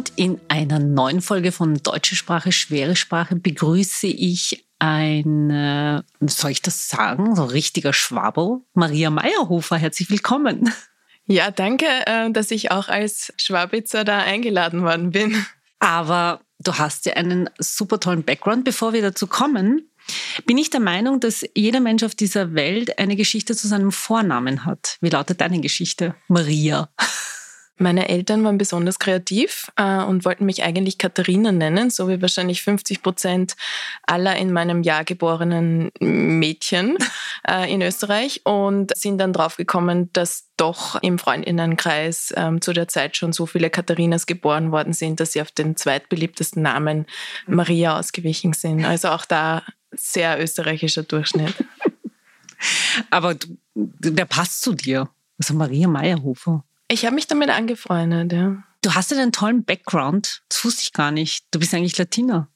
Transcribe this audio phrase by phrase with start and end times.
[0.00, 6.62] Und in einer neuen Folge von Deutsche Sprache, schwere Sprache begrüße ich eine, soll ich
[6.62, 9.76] das sagen, so richtiger Schwabel, Maria Meyerhofer.
[9.76, 10.72] Herzlich willkommen.
[11.26, 15.44] Ja, danke, äh, dass ich auch als Schwabitzer da eingeladen worden bin.
[15.80, 18.64] Aber du hast ja einen super tollen Background.
[18.64, 19.90] Bevor wir dazu kommen,
[20.46, 24.64] bin ich der Meinung, dass jeder Mensch auf dieser Welt eine Geschichte zu seinem Vornamen
[24.64, 24.96] hat.
[25.02, 26.14] Wie lautet deine Geschichte?
[26.26, 26.88] Maria.
[27.80, 32.62] Meine Eltern waren besonders kreativ äh, und wollten mich eigentlich Katharina nennen, so wie wahrscheinlich
[32.62, 33.56] 50 Prozent
[34.02, 36.98] aller in meinem Jahr geborenen Mädchen
[37.48, 43.16] äh, in Österreich und sind dann draufgekommen, dass doch im Freundinnenkreis ähm, zu der Zeit
[43.16, 47.06] schon so viele Katharinas geboren worden sind, dass sie auf den zweitbeliebtesten Namen
[47.46, 48.84] Maria ausgewichen sind.
[48.84, 51.54] Also auch da sehr österreichischer Durchschnitt.
[53.10, 55.08] Aber du, der passt zu dir.
[55.38, 56.62] Also Maria Meyerhofer.
[56.90, 58.64] Ich habe mich damit angefreundet, ja.
[58.82, 60.42] Du hast ja einen tollen Background.
[60.48, 61.44] Das wusste ich gar nicht.
[61.52, 62.48] Du bist eigentlich Latina.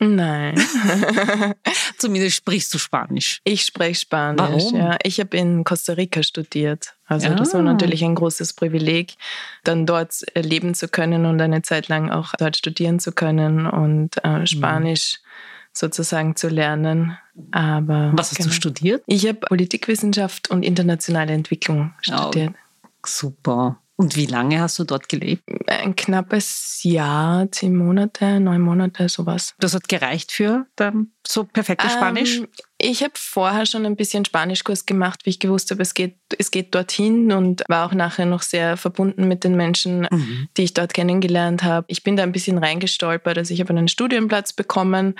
[0.00, 0.54] Nein.
[1.98, 3.40] Zumindest sprichst du Spanisch.
[3.44, 4.40] Ich spreche Spanisch.
[4.40, 4.76] Warum?
[4.76, 4.96] Ja.
[5.04, 6.94] Ich habe in Costa Rica studiert.
[7.06, 7.34] Also ja.
[7.34, 9.14] das war natürlich ein großes Privileg,
[9.64, 14.22] dann dort leben zu können und eine Zeit lang auch dort studieren zu können und
[14.24, 15.28] äh, Spanisch mhm.
[15.72, 17.16] sozusagen zu lernen.
[17.52, 18.48] Aber was hast genau.
[18.48, 19.02] du studiert?
[19.06, 22.54] Ich habe Politikwissenschaft und internationale Entwicklung studiert.
[22.54, 22.67] Oh.
[23.04, 23.80] Super.
[23.96, 25.42] Und wie lange hast du dort gelebt?
[25.66, 29.54] Ein knappes Jahr, zehn Monate, neun Monate, sowas.
[29.58, 30.66] Das hat gereicht für
[31.26, 32.42] so perfektes Spanisch?
[32.80, 36.52] Ich habe vorher schon ein bisschen Spanischkurs gemacht, wie ich gewusst habe, es geht, es
[36.52, 40.48] geht dorthin und war auch nachher noch sehr verbunden mit den Menschen, mhm.
[40.56, 41.86] die ich dort kennengelernt habe.
[41.88, 43.36] Ich bin da ein bisschen reingestolpert.
[43.36, 45.16] Also ich habe einen Studienplatz bekommen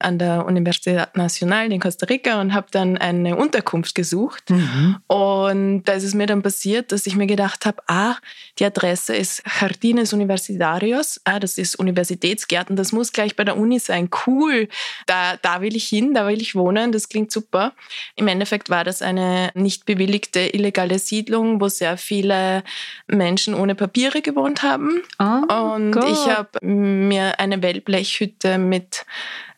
[0.00, 4.50] an der Universidad Nacional in Costa Rica und habe dann eine Unterkunft gesucht.
[4.50, 4.96] Mhm.
[5.06, 8.16] Und da ist es mir dann passiert, dass ich mir gedacht habe, ah,
[8.58, 13.78] die Adresse ist Jardines Universitarios, ah, das ist Universitätsgärten, das muss gleich bei der Uni
[13.78, 14.10] sein.
[14.26, 14.68] Cool,
[15.06, 17.74] da, da will ich hin, da will ich wohnen das klingt super.
[18.16, 22.64] Im Endeffekt war das eine nicht bewilligte illegale Siedlung, wo sehr viele
[23.06, 25.02] Menschen ohne Papiere gewohnt haben.
[25.18, 26.10] Oh, und Gott.
[26.10, 29.04] ich habe mir eine Wellblechhütte mit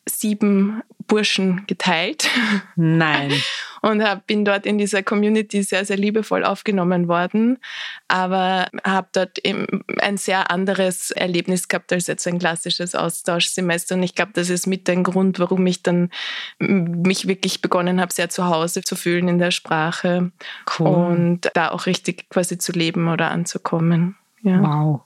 [0.08, 2.28] sieben Burschen geteilt.
[2.76, 3.32] Nein.
[3.82, 7.58] Und hab, bin dort in dieser Community sehr, sehr liebevoll aufgenommen worden,
[8.08, 9.38] aber habe dort
[10.02, 13.94] ein sehr anderes Erlebnis gehabt als jetzt ein klassisches Austauschsemester.
[13.94, 16.10] Und ich glaube, das ist mit ein Grund, warum ich dann
[16.58, 20.30] mich wirklich begonnen habe, sehr zu Hause zu fühlen in der Sprache
[20.78, 20.86] cool.
[20.86, 24.16] und da auch richtig quasi zu leben oder anzukommen.
[24.42, 24.60] Ja.
[24.62, 25.00] Wow.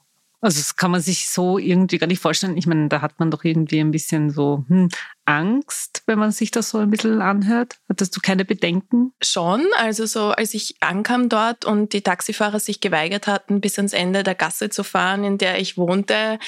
[0.45, 2.59] Also das kann man sich so irgendwie gar nicht vorstellen.
[2.59, 4.91] Ich meine, da hat man doch irgendwie ein bisschen so hm,
[5.25, 7.79] Angst, wenn man sich das so ein bisschen anhört.
[7.89, 9.15] Hattest du keine Bedenken?
[9.23, 9.65] Schon.
[9.79, 14.23] Also so, als ich ankam dort und die Taxifahrer sich geweigert hatten, bis ans Ende
[14.23, 16.39] der Gasse zu fahren, in der ich wohnte,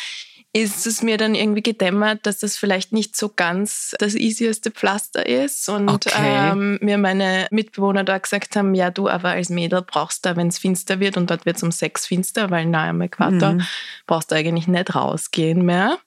[0.56, 5.26] ist es mir dann irgendwie gedämmert, dass das vielleicht nicht so ganz das easieste Pflaster
[5.26, 5.68] ist.
[5.68, 6.12] Und okay.
[6.16, 10.48] ähm, mir meine Mitbewohner da gesagt haben, ja, du aber als Mädel brauchst da, wenn
[10.48, 13.62] es finster wird und dort wird es um sechs finster, weil nahe am Äquator, mhm.
[14.06, 15.98] brauchst du eigentlich nicht rausgehen mehr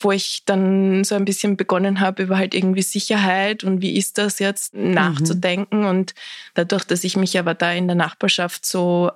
[0.00, 4.16] wo ich dann so ein bisschen begonnen habe, über halt irgendwie Sicherheit und wie ist
[4.16, 5.80] das jetzt nachzudenken.
[5.80, 5.86] Mhm.
[5.86, 6.14] Und
[6.54, 9.10] dadurch, dass ich mich aber da in der Nachbarschaft so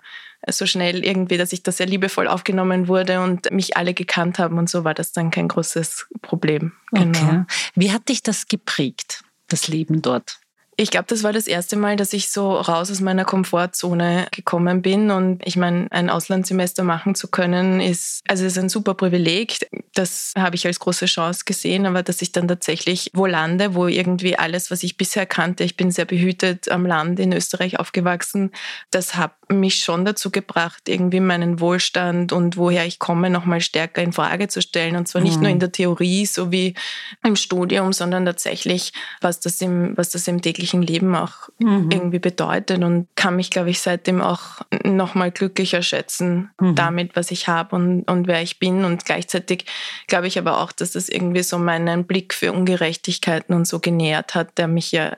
[0.48, 4.58] so schnell irgendwie, dass ich da sehr liebevoll aufgenommen wurde und mich alle gekannt haben
[4.58, 6.72] und so war das dann kein großes Problem.
[6.90, 7.18] Genau.
[7.18, 7.44] Okay.
[7.74, 10.41] Wie hat dich das geprägt, das Leben dort?
[10.76, 14.80] Ich glaube, das war das erste Mal, dass ich so raus aus meiner Komfortzone gekommen
[14.80, 15.10] bin.
[15.10, 19.58] Und ich meine, ein Auslandssemester machen zu können, ist, also ist ein super Privileg.
[19.92, 21.84] Das habe ich als große Chance gesehen.
[21.84, 25.76] Aber dass ich dann tatsächlich wo lande, wo irgendwie alles, was ich bisher kannte, ich
[25.76, 28.50] bin sehr behütet am Land in Österreich aufgewachsen,
[28.90, 34.02] das hat mich schon dazu gebracht, irgendwie meinen Wohlstand und woher ich komme, nochmal stärker
[34.02, 34.96] in Frage zu stellen.
[34.96, 35.42] Und zwar nicht mhm.
[35.42, 36.72] nur in der Theorie, so wie
[37.22, 41.90] im Studium, sondern tatsächlich, was das im, was das im täglichen täglichen Leben auch mhm.
[41.90, 46.74] irgendwie bedeutet und kann mich, glaube ich, seitdem auch nochmal glücklicher schätzen mhm.
[46.76, 48.84] damit, was ich habe und, und wer ich bin.
[48.84, 49.66] Und gleichzeitig
[50.06, 54.34] glaube ich aber auch, dass das irgendwie so meinen Blick für Ungerechtigkeiten und so genährt
[54.34, 55.16] hat, der mich ja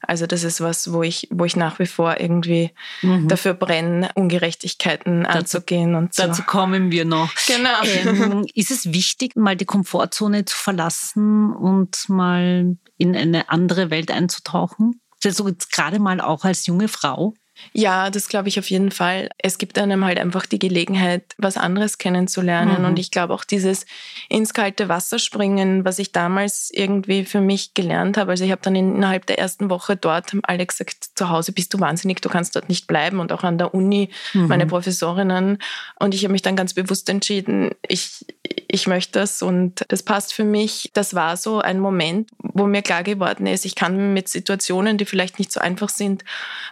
[0.00, 2.70] also das ist was, wo ich, wo ich nach wie vor irgendwie
[3.02, 3.26] mhm.
[3.26, 6.22] dafür brenne, Ungerechtigkeiten dazu, anzugehen und so.
[6.22, 7.28] Dazu kommen wir noch.
[7.48, 7.82] Genau.
[7.82, 14.10] Ähm, ist es wichtig, mal die Komfortzone zu verlassen und mal in eine andere Welt
[14.10, 15.00] einzutauchen?
[15.24, 17.34] Also gerade mal auch als junge Frau?
[17.72, 19.30] Ja, das glaube ich auf jeden Fall.
[19.38, 22.80] Es gibt einem halt einfach die Gelegenheit, was anderes kennenzulernen.
[22.80, 22.86] Mhm.
[22.86, 23.86] Und ich glaube auch dieses
[24.28, 28.32] ins kalte Wasser springen, was ich damals irgendwie für mich gelernt habe.
[28.32, 31.74] Also ich habe dann innerhalb der ersten Woche dort, haben alle gesagt, zu Hause bist
[31.74, 33.20] du wahnsinnig, du kannst dort nicht bleiben.
[33.20, 34.48] Und auch an der Uni, mhm.
[34.48, 35.58] meine Professorinnen.
[35.98, 38.24] Und ich habe mich dann ganz bewusst entschieden, ich,
[38.68, 40.90] ich möchte das und das passt für mich.
[40.94, 45.04] Das war so ein Moment, wo mir klar geworden ist, ich kann mit Situationen, die
[45.04, 46.24] vielleicht nicht so einfach sind,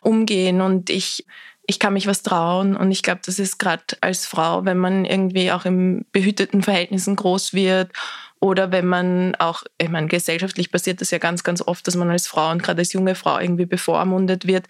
[0.02, 1.24] umgehen und ich
[1.68, 5.04] ich kann mich was trauen und ich glaube, das ist gerade als Frau, wenn man
[5.04, 7.90] irgendwie auch in behüteten Verhältnissen groß wird
[8.38, 12.10] oder wenn man auch, ich meine, gesellschaftlich passiert das ja ganz, ganz oft, dass man
[12.10, 14.66] als Frau und gerade als junge Frau irgendwie bevormundet wird,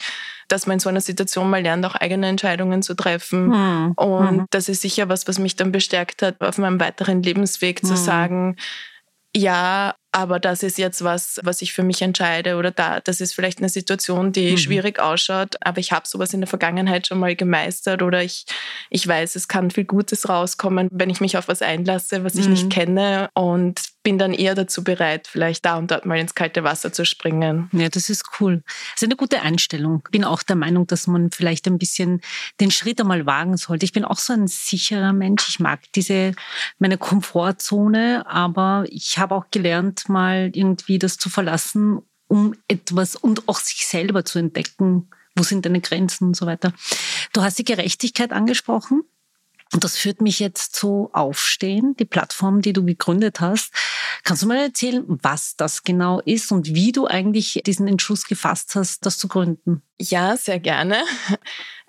[0.48, 3.48] dass man in so einer Situation mal lernt, auch eigene Entscheidungen zu treffen.
[3.48, 3.92] Mhm.
[3.96, 4.46] Und mhm.
[4.50, 7.88] das ist sicher was, was mich dann bestärkt hat, auf meinem weiteren Lebensweg mhm.
[7.88, 8.56] zu sagen,
[9.34, 13.34] ja, aber das ist jetzt was, was ich für mich entscheide oder da, das ist
[13.34, 14.56] vielleicht eine Situation, die mhm.
[14.56, 18.46] schwierig ausschaut, aber ich habe sowas in der Vergangenheit schon mal gemeistert oder ich,
[18.88, 22.46] ich weiß, es kann viel Gutes rauskommen, wenn ich mich auf was einlasse, was ich
[22.46, 22.52] mhm.
[22.52, 26.62] nicht kenne und bin dann eher dazu bereit, vielleicht da und dort mal ins kalte
[26.62, 27.68] Wasser zu springen.
[27.72, 28.62] Ja, das ist cool.
[28.64, 30.04] Das ist eine gute Einstellung.
[30.12, 32.20] Bin auch der Meinung, dass man vielleicht ein bisschen
[32.60, 33.84] den Schritt einmal wagen sollte.
[33.84, 35.48] Ich bin auch so ein sicherer Mensch.
[35.48, 36.34] Ich mag diese,
[36.78, 43.48] meine Komfortzone, aber ich habe auch gelernt, mal irgendwie das zu verlassen, um etwas und
[43.48, 45.10] auch sich selber zu entdecken.
[45.36, 46.72] Wo sind deine Grenzen und so weiter.
[47.32, 49.02] Du hast die Gerechtigkeit angesprochen.
[49.72, 53.72] Und das führt mich jetzt zu Aufstehen, die Plattform, die du gegründet hast.
[54.22, 58.76] Kannst du mal erzählen, was das genau ist und wie du eigentlich diesen Entschluss gefasst
[58.76, 59.82] hast, das zu gründen?
[59.98, 61.02] Ja, sehr gerne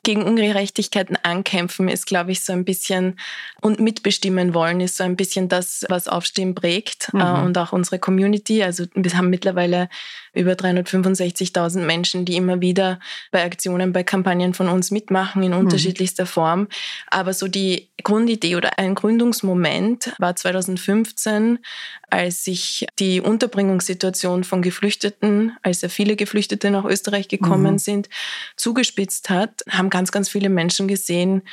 [0.07, 3.19] gegen Ungerechtigkeiten ankämpfen ist, glaube ich, so ein bisschen
[3.59, 7.43] und mitbestimmen wollen ist so ein bisschen das, was Aufstehen prägt äh, mhm.
[7.43, 8.63] und auch unsere Community.
[8.63, 9.89] Also wir haben mittlerweile
[10.33, 13.01] über 365.000 Menschen, die immer wieder
[13.31, 15.57] bei Aktionen, bei Kampagnen von uns mitmachen in mhm.
[15.57, 16.69] unterschiedlichster Form.
[17.07, 21.59] Aber so die Grundidee oder ein Gründungsmoment war 2015,
[22.09, 27.79] als sich die Unterbringungssituation von Geflüchteten, als ja viele Geflüchtete nach Österreich gekommen mhm.
[27.79, 28.09] sind,
[28.55, 31.43] zugespitzt hat, haben ganz, ganz viele Menschen gesehen,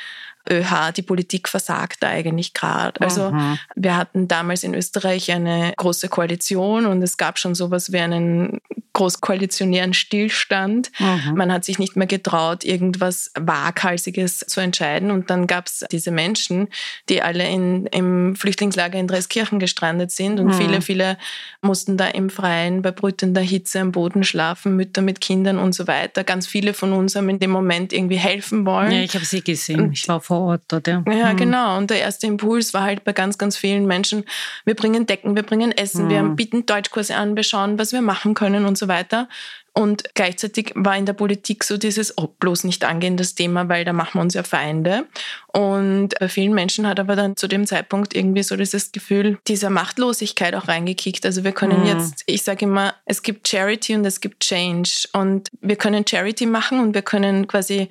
[0.49, 2.99] ÖH, die Politik versagt da eigentlich gerade.
[3.01, 3.57] Also mhm.
[3.75, 8.61] wir hatten damals in Österreich eine große Koalition und es gab schon sowas wie einen
[8.95, 10.89] großkoalitionären Stillstand.
[10.99, 11.35] Mhm.
[11.35, 15.11] Man hat sich nicht mehr getraut, irgendwas Waghalsiges zu entscheiden.
[15.11, 16.69] Und dann gab es diese Menschen,
[17.09, 20.53] die alle in, im Flüchtlingslager in Dreiskirchen gestrandet sind und mhm.
[20.53, 21.17] viele, viele
[21.61, 25.87] mussten da im Freien bei brütender Hitze am Boden schlafen, Mütter mit Kindern und so
[25.87, 26.23] weiter.
[26.23, 28.91] Ganz viele von uns haben in dem Moment irgendwie helfen wollen.
[28.91, 29.91] Ja, ich habe sie gesehen.
[29.91, 31.03] Ich war vor Ort dort, ja.
[31.09, 31.37] Ja, mhm.
[31.37, 31.77] genau.
[31.77, 34.25] Und der erste Impuls war halt bei ganz, ganz vielen Menschen,
[34.65, 36.35] wir bringen Decken, wir bringen Essen, wir mhm.
[36.35, 39.27] bieten Deutschkurse an, wir schauen, was wir machen können und so weiter.
[39.77, 43.83] Und gleichzeitig war in der Politik so dieses, oh, bloß nicht angehen, das Thema, weil
[43.83, 45.05] da machen wir uns ja Feinde.
[45.51, 49.69] Und bei vielen Menschen hat aber dann zu dem Zeitpunkt irgendwie so dieses Gefühl dieser
[49.69, 51.25] Machtlosigkeit auch reingekickt.
[51.25, 51.87] Also wir können mhm.
[51.87, 55.09] jetzt, ich sage immer, es gibt Charity und es gibt Change.
[55.11, 57.89] Und wir können Charity machen und wir können quasi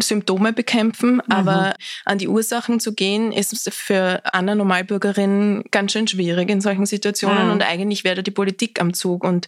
[0.00, 1.22] Symptome bekämpfen, mhm.
[1.28, 6.86] aber an die Ursachen zu gehen, ist für Anna Normalbürgerin ganz schön schwierig in solchen
[6.86, 7.46] Situationen.
[7.46, 7.52] Mhm.
[7.52, 9.24] Und eigentlich wäre da die Politik am Zug.
[9.24, 9.46] Und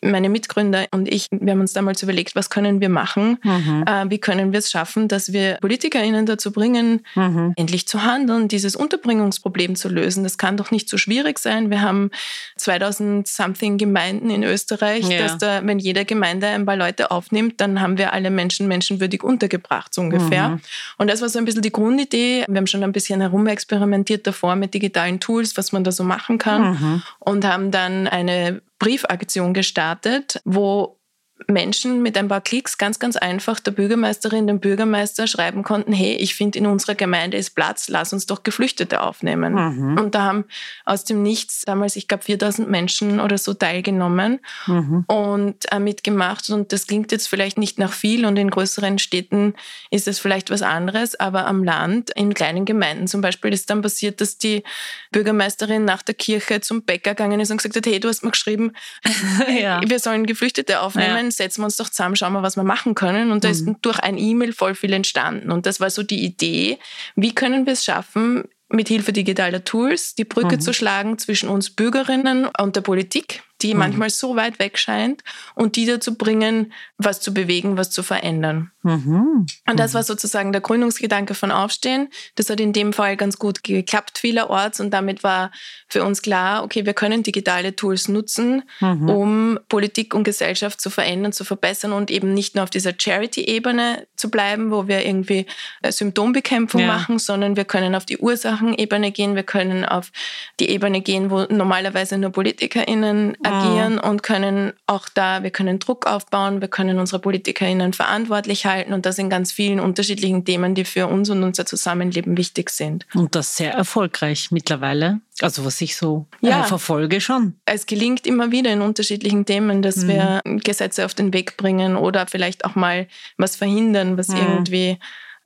[0.00, 3.38] meine Mitgründer und ich, wir haben uns damals überlegt, was können wir machen?
[3.42, 3.84] Mhm.
[3.86, 7.52] Äh, wie können wir es schaffen, dass wir PolitikerInnen dazu bringen, mhm.
[7.56, 10.22] endlich zu handeln, dieses Unterbringungsproblem zu lösen?
[10.22, 11.70] Das kann doch nicht so schwierig sein.
[11.70, 12.10] Wir haben
[12.56, 15.18] 2000 something Gemeinden in Österreich, ja.
[15.18, 19.24] dass da, wenn jede Gemeinde ein paar Leute aufnimmt, dann haben wir alle Menschen menschenwürdig
[19.24, 20.50] untergebracht, so ungefähr.
[20.50, 20.60] Mhm.
[20.96, 22.44] Und das war so ein bisschen die Grundidee.
[22.48, 26.38] Wir haben schon ein bisschen herumexperimentiert davor mit digitalen Tools, was man da so machen
[26.38, 27.02] kann mhm.
[27.18, 30.98] und haben dann eine Briefaktion gestartet, wo
[31.46, 36.14] Menschen mit ein paar Klicks ganz, ganz einfach der Bürgermeisterin, dem Bürgermeister schreiben konnten, hey,
[36.14, 39.54] ich finde in unserer Gemeinde ist Platz, lass uns doch Geflüchtete aufnehmen.
[39.54, 39.98] Mhm.
[39.98, 40.44] Und da haben
[40.84, 45.04] aus dem Nichts damals, ich glaube, 4000 Menschen oder so teilgenommen mhm.
[45.06, 46.50] und äh, mitgemacht.
[46.50, 49.54] Und das klingt jetzt vielleicht nicht nach viel und in größeren Städten
[49.90, 53.82] ist es vielleicht was anderes, aber am Land, in kleinen Gemeinden zum Beispiel, ist dann
[53.82, 54.64] passiert, dass die
[55.12, 58.32] Bürgermeisterin nach der Kirche zum Bäcker gegangen ist und gesagt hat, hey, du hast mir
[58.32, 58.72] geschrieben,
[59.60, 59.80] ja.
[59.86, 61.26] wir sollen Geflüchtete aufnehmen.
[61.26, 63.30] Ja können, setzen wir uns doch zusammen, schauen wir, was wir machen können.
[63.30, 63.76] Und da ist mhm.
[63.82, 65.50] durch ein E-Mail voll viel entstanden.
[65.50, 66.78] Und das war so die Idee,
[67.16, 70.60] wie können wir es schaffen, mit Hilfe digitaler Tools die Brücke mhm.
[70.60, 73.80] zu schlagen zwischen uns Bürgerinnen und der Politik die mhm.
[73.80, 75.22] manchmal so weit weg scheint
[75.54, 78.70] und die dazu bringen, was zu bewegen, was zu verändern.
[78.82, 79.46] Mhm.
[79.68, 82.08] Und das war sozusagen der Gründungsgedanke von Aufstehen.
[82.36, 85.50] Das hat in dem Fall ganz gut geklappt vielerorts und damit war
[85.88, 89.08] für uns klar, okay, wir können digitale Tools nutzen, mhm.
[89.08, 94.06] um Politik und Gesellschaft zu verändern, zu verbessern und eben nicht nur auf dieser Charity-Ebene
[94.16, 95.46] zu bleiben, wo wir irgendwie
[95.82, 96.86] äh, Symptombekämpfung ja.
[96.86, 100.12] machen, sondern wir können auf die Ursachenebene gehen, wir können auf
[100.60, 104.00] die Ebene gehen, wo normalerweise nur PolitikerInnen agieren mhm.
[104.00, 109.06] und können auch da, wir können Druck aufbauen, wir können unsere PolitikerInnen verantwortlich halten und
[109.06, 113.06] das in ganz vielen unterschiedlichen Themen, die für uns und unser Zusammenleben wichtig sind.
[113.14, 115.20] Und das sehr erfolgreich mittlerweile.
[115.40, 117.54] Also was ich so äh, ja, verfolge schon.
[117.64, 120.08] Es gelingt immer wieder in unterschiedlichen Themen, dass mhm.
[120.08, 124.36] wir Gesetze auf den Weg bringen oder vielleicht auch mal was verhindern, was mhm.
[124.36, 124.98] irgendwie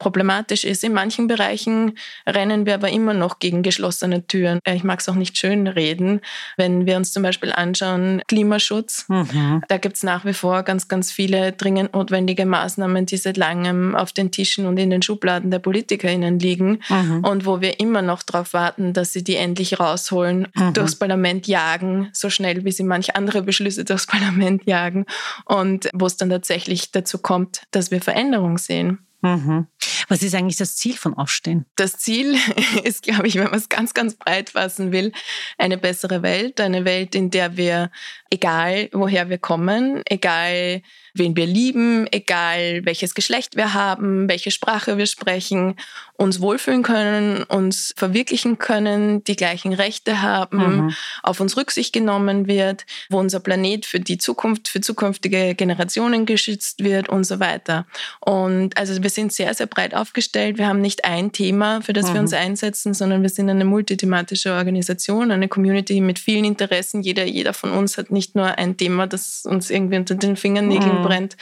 [0.02, 0.82] problematisch ist.
[0.82, 4.58] In manchen Bereichen rennen wir aber immer noch gegen geschlossene Türen.
[4.64, 6.20] Äh, ich mag es auch nicht schön reden.
[6.56, 9.62] Wenn wir uns zum Beispiel anschauen, Klimaschutz, mhm.
[9.68, 13.94] da gibt es nach wie vor ganz, ganz viele dringend notwendige Maßnahmen, die seit langem
[13.94, 17.24] auf den Tischen und in den Schubladen der PolitikerInnen liegen mhm.
[17.24, 20.72] und wo wir immer noch darauf warten, dass sie die endlich rausholen, mhm.
[20.74, 25.06] durchs Parlament jagen, so schnell wie sie manche andere Beschlüsse durchs Parlament jagen
[25.44, 28.98] und wo es dann tatsächlich dazu kommt, dass wir Veränderung sehen.
[29.22, 29.68] Mhm.
[30.08, 31.64] Was ist eigentlich das Ziel von Aufstehen?
[31.76, 32.36] Das Ziel
[32.84, 35.12] ist, glaube ich, wenn man es ganz, ganz breit fassen will,
[35.58, 36.60] eine bessere Welt.
[36.60, 37.90] Eine Welt, in der wir,
[38.30, 40.82] egal woher wir kommen, egal
[41.14, 45.76] wen wir lieben, egal welches Geschlecht wir haben, welche Sprache wir sprechen,
[46.16, 50.94] uns wohlfühlen können, uns verwirklichen können, die gleichen Rechte haben, mhm.
[51.22, 56.82] auf uns Rücksicht genommen wird, wo unser Planet für die Zukunft, für zukünftige Generationen geschützt
[56.82, 57.86] wird und so weiter.
[58.20, 60.58] Und also wir sind sehr, sehr breit aufgestellt.
[60.58, 62.14] Wir haben nicht ein Thema, für das mhm.
[62.14, 67.02] wir uns einsetzen, sondern wir sind eine multithematische Organisation, eine Community mit vielen Interessen.
[67.02, 71.00] Jeder, jeder von uns hat nicht nur ein Thema, das uns irgendwie unter den Fingernägeln
[71.00, 71.01] mhm.
[71.02, 71.36] Brennt,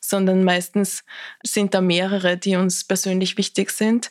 [0.00, 1.04] sondern meistens
[1.42, 4.10] sind da mehrere, die uns persönlich wichtig sind.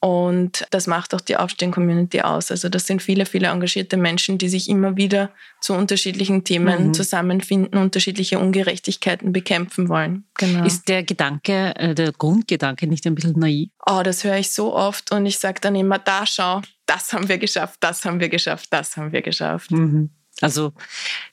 [0.00, 2.50] Und das macht auch die Aufstehen-Community aus.
[2.50, 6.94] Also das sind viele, viele engagierte Menschen, die sich immer wieder zu unterschiedlichen Themen mhm.
[6.94, 10.24] zusammenfinden, unterschiedliche Ungerechtigkeiten bekämpfen wollen.
[10.34, 10.64] Genau.
[10.64, 13.70] Ist der Gedanke, äh, der Grundgedanke nicht ein bisschen naiv?
[13.86, 17.28] Oh, das höre ich so oft und ich sage dann immer, da schau, das haben
[17.28, 19.70] wir geschafft, das haben wir geschafft, das haben wir geschafft.
[19.70, 20.10] Mhm.
[20.40, 20.72] Also,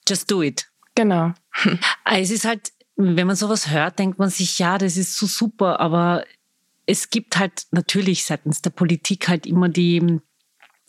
[0.07, 0.67] just do it.
[0.95, 1.33] Genau.
[2.05, 5.79] Es ist halt, wenn man sowas hört, denkt man sich, ja, das ist so super,
[5.79, 6.25] aber
[6.85, 10.19] es gibt halt natürlich seitens der Politik halt immer die,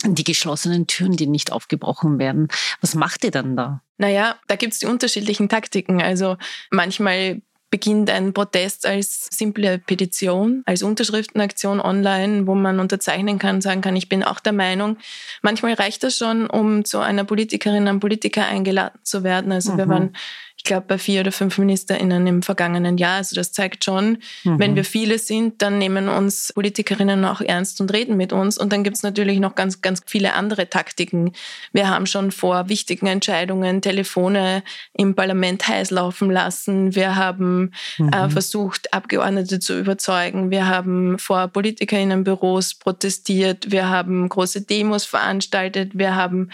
[0.04, 2.48] die geschlossenen Türen, die nicht aufgebrochen werden.
[2.80, 3.82] Was macht ihr dann da?
[3.96, 6.02] Naja, da gibt es die unterschiedlichen Taktiken.
[6.02, 6.36] Also
[6.70, 13.80] manchmal beginnt ein Protest als simple Petition, als Unterschriftenaktion online, wo man unterzeichnen kann, sagen
[13.80, 14.96] kann, ich bin auch der Meinung.
[15.42, 19.50] Manchmal reicht das schon, um zu einer Politikerin, einem Politiker eingeladen zu werden.
[19.50, 19.78] Also mhm.
[19.78, 20.16] wir waren
[20.64, 23.16] ich glaube, bei vier oder fünf MinisterInnen im vergangenen Jahr.
[23.16, 24.58] Also das zeigt schon, mhm.
[24.58, 28.56] wenn wir viele sind, dann nehmen uns Politikerinnen auch ernst und reden mit uns.
[28.56, 31.32] Und dann gibt es natürlich noch ganz, ganz viele andere Taktiken.
[31.74, 34.62] Wir haben schon vor wichtigen Entscheidungen Telefone
[34.94, 36.94] im Parlament heiß laufen lassen.
[36.94, 38.12] Wir haben äh, mhm.
[38.14, 40.50] äh, versucht, Abgeordnete zu überzeugen.
[40.50, 43.70] Wir haben vor Politikerinnenbüros protestiert.
[43.70, 45.90] Wir haben große Demos veranstaltet.
[45.92, 46.48] Wir haben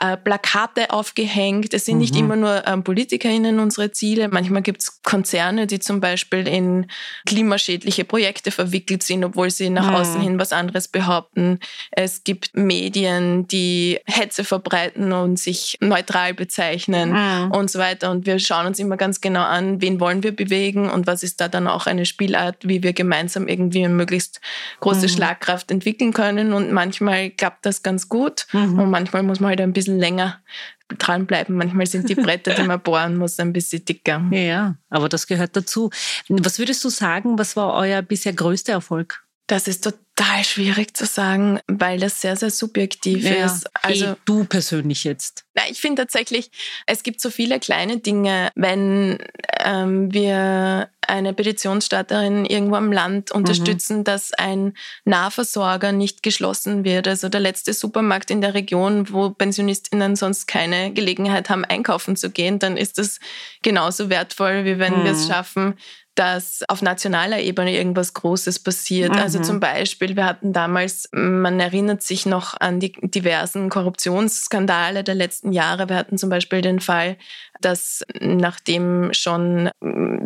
[0.00, 1.74] äh, Plakate aufgehängt.
[1.74, 2.00] Es sind mhm.
[2.00, 4.28] nicht immer nur ähm, PolitikerInnen unsere Ziele.
[4.28, 6.86] Manchmal gibt es Konzerne, die zum Beispiel in
[7.26, 9.94] klimaschädliche Projekte verwickelt sind, obwohl sie nach mhm.
[9.94, 11.60] außen hin was anderes behaupten.
[11.90, 17.52] Es gibt Medien, die Hetze verbreiten und sich neutral bezeichnen mhm.
[17.52, 18.10] und so weiter.
[18.10, 21.40] Und wir schauen uns immer ganz genau an, wen wollen wir bewegen und was ist
[21.40, 24.40] da dann auch eine Spielart, wie wir gemeinsam irgendwie eine möglichst
[24.80, 25.10] große mhm.
[25.10, 26.52] Schlagkraft entwickeln können.
[26.52, 28.78] Und manchmal klappt das ganz gut mhm.
[28.78, 30.42] und manchmal muss man halt ein bisschen länger
[30.88, 31.56] dranbleiben.
[31.56, 34.22] Manchmal sind die Bretter, die man bohren muss, ein bisschen dicker.
[34.30, 35.90] Ja, aber das gehört dazu.
[36.28, 39.24] Was würdest du sagen, was war euer bisher größter Erfolg?
[39.46, 43.68] Das ist total schwierig zu sagen, weil das sehr, sehr subjektiv ja, ist.
[43.84, 45.44] Also eh, du persönlich jetzt.
[45.52, 46.50] Na, ich finde tatsächlich,
[46.86, 49.18] es gibt so viele kleine Dinge, wenn
[49.62, 53.40] ähm, wir eine Petitionsstarterin irgendwo am Land mhm.
[53.40, 54.04] unterstützen, mhm.
[54.04, 57.08] dass ein Nahversorger nicht geschlossen wird.
[57.08, 62.30] Also der letzte Supermarkt in der Region, wo PensionistInnen sonst keine Gelegenheit haben, einkaufen zu
[62.30, 63.20] gehen, dann ist das
[63.62, 65.04] genauso wertvoll, wie wenn mhm.
[65.04, 65.74] wir es schaffen,
[66.14, 69.12] dass auf nationaler Ebene irgendwas Großes passiert.
[69.12, 69.18] Mhm.
[69.18, 75.16] Also zum Beispiel, wir hatten damals, man erinnert sich noch an die diversen Korruptionsskandale der
[75.16, 75.88] letzten Jahre.
[75.88, 77.16] Wir hatten zum Beispiel den Fall,
[77.64, 79.70] dass nachdem schon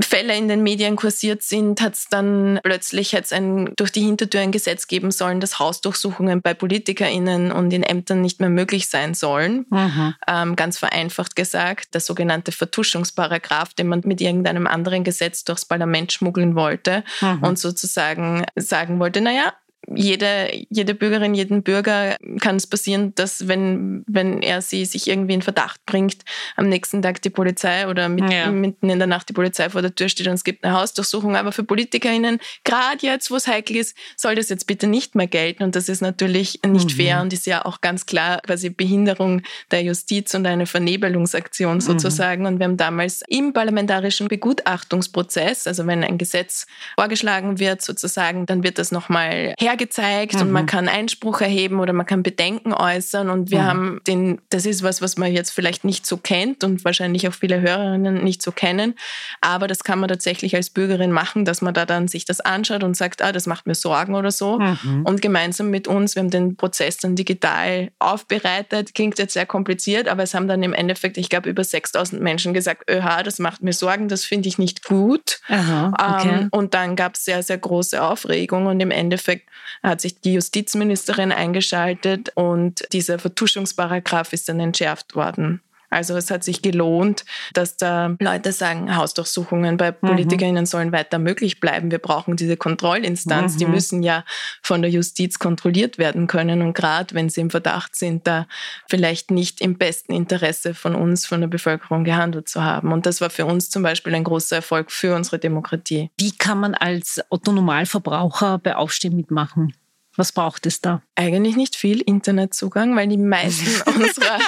[0.01, 4.41] Fälle in den Medien kursiert sind, hat es dann plötzlich jetzt ein, durch die Hintertür
[4.41, 9.15] ein Gesetz geben sollen, dass Hausdurchsuchungen bei PolitikerInnen und in Ämtern nicht mehr möglich sein
[9.15, 9.67] sollen.
[9.71, 10.15] Mhm.
[10.27, 16.13] Ähm, ganz vereinfacht gesagt, der sogenannte Vertuschungsparagraf, den man mit irgendeinem anderen Gesetz durchs Parlament
[16.13, 17.43] schmuggeln wollte mhm.
[17.43, 19.53] und sozusagen sagen wollte, naja,
[19.95, 25.35] jede, jede Bürgerin, jeden Bürger kann es passieren, dass wenn, wenn er sie sich irgendwie
[25.35, 26.19] in Verdacht bringt,
[26.57, 28.51] am nächsten Tag die Polizei oder mit, ja.
[28.51, 31.37] mitten in der Nacht die Polizei vor der Tür steht und es gibt eine Hausdurchsuchung.
[31.37, 35.27] Aber für PolitikerInnen, gerade jetzt, wo es heikel ist, soll das jetzt bitte nicht mehr
[35.27, 35.63] gelten.
[35.63, 36.97] Und das ist natürlich nicht mhm.
[36.97, 41.81] fair und ist ja auch ganz klar quasi Behinderung der Justiz und eine Vernebelungsaktion mhm.
[41.81, 42.43] sozusagen.
[42.43, 42.49] Mhm.
[42.49, 46.67] Und wir haben damals im parlamentarischen Begutachtungsprozess, also wenn ein Gesetz
[46.99, 50.41] vorgeschlagen wird sozusagen, dann wird das nochmal her hergezeigt mhm.
[50.43, 50.69] und man mhm.
[50.69, 53.31] kann Einspruch erheben oder man kann Bedenken äußern.
[53.31, 53.67] Und wir mhm.
[53.67, 57.33] haben den, das ist was, was man jetzt vielleicht nicht so kennt und wahrscheinlich auch
[57.33, 58.95] viele Hörerinnen nicht so kennen.
[59.41, 62.83] Aber das kann man tatsächlich als Bürgerin machen, dass man da dann sich das anschaut
[62.83, 64.59] und sagt, ah, das macht mir Sorgen oder so.
[64.59, 65.05] Mhm.
[65.05, 68.95] Und gemeinsam mit uns, wir haben den Prozess dann digital aufbereitet.
[68.95, 72.53] Klingt jetzt sehr kompliziert, aber es haben dann im Endeffekt, ich glaube, über 6000 Menschen
[72.53, 75.41] gesagt, öha, das macht mir Sorgen, das finde ich nicht gut.
[75.49, 76.29] Aha, okay.
[76.29, 79.49] ähm, und dann gab es sehr, sehr große Aufregung und im Endeffekt
[79.83, 85.61] hat sich die Justizministerin eingeschaltet und dieser Vertuschungsparagraf ist dann entschärft worden.
[85.91, 89.97] Also es hat sich gelohnt, dass da Leute sagen, Hausdurchsuchungen bei mhm.
[90.07, 91.91] PolitikerInnen sollen weiter möglich bleiben.
[91.91, 93.55] Wir brauchen diese Kontrollinstanz.
[93.55, 93.59] Mhm.
[93.59, 94.25] Die müssen ja
[94.63, 96.63] von der Justiz kontrolliert werden können.
[96.63, 98.47] Und gerade wenn sie im Verdacht sind, da
[98.89, 102.93] vielleicht nicht im besten Interesse von uns, von der Bevölkerung gehandelt zu haben.
[102.93, 106.11] Und das war für uns zum Beispiel ein großer Erfolg für unsere Demokratie.
[106.19, 109.75] Wie kann man als Otto-Normalverbraucher bei Aufstehen mitmachen?
[110.19, 111.01] Was braucht es da?
[111.15, 114.41] Eigentlich nicht viel Internetzugang, weil die meisten unserer,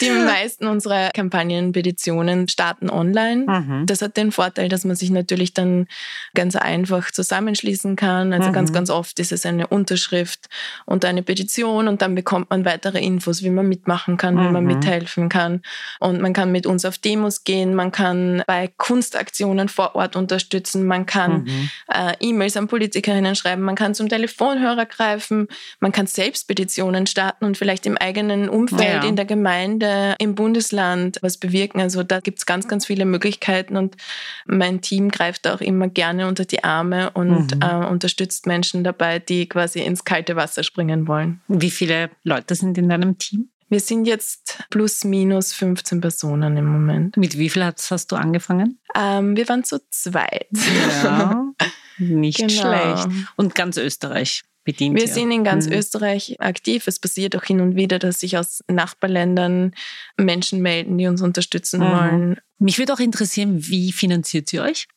[0.00, 3.44] die meisten unserer Kampagnen, Petitionen starten online.
[3.46, 3.84] Mhm.
[3.84, 5.88] Das hat den Vorteil, dass man sich natürlich dann
[6.32, 8.32] ganz einfach zusammenschließen kann.
[8.32, 8.54] Also mhm.
[8.54, 10.48] ganz, ganz oft ist es eine Unterschrift
[10.86, 14.64] und eine Petition und dann bekommt man weitere Infos, wie man mitmachen kann, wie man
[14.64, 14.74] mhm.
[14.74, 15.60] mithelfen kann.
[16.00, 20.86] Und man kann mit uns auf Demos gehen, man kann bei Kunstaktionen vor Ort unterstützen,
[20.86, 21.70] man kann mhm.
[21.92, 25.48] äh, E-Mails an Politikerinnen schreiben, man kann zum Telefonhörer zurückgreifen.
[25.80, 29.08] Man kann selbst Petitionen starten und vielleicht im eigenen Umfeld, ja.
[29.08, 31.80] in der Gemeinde, im Bundesland was bewirken.
[31.80, 33.96] Also da gibt es ganz, ganz viele Möglichkeiten und
[34.46, 37.62] mein Team greift auch immer gerne unter die Arme und mhm.
[37.62, 41.40] äh, unterstützt Menschen dabei, die quasi ins kalte Wasser springen wollen.
[41.48, 43.48] Wie viele Leute sind in deinem Team?
[43.70, 47.16] Wir sind jetzt plus minus 15 Personen im Moment.
[47.16, 48.78] Mit wie viel hast, hast du angefangen?
[48.94, 50.46] Ähm, wir waren zu zweit.
[51.02, 51.44] Ja,
[51.98, 52.50] nicht genau.
[52.50, 53.08] schlecht.
[53.36, 54.98] Und ganz Österreich bedient.
[54.98, 55.74] Wir sind in ganz mhm.
[55.74, 56.86] Österreich aktiv.
[56.86, 59.74] Es passiert auch hin und wieder, dass sich aus Nachbarländern
[60.16, 61.84] Menschen melden, die uns unterstützen mhm.
[61.84, 62.40] wollen.
[62.58, 64.88] Mich würde auch interessieren, wie finanziert ihr euch?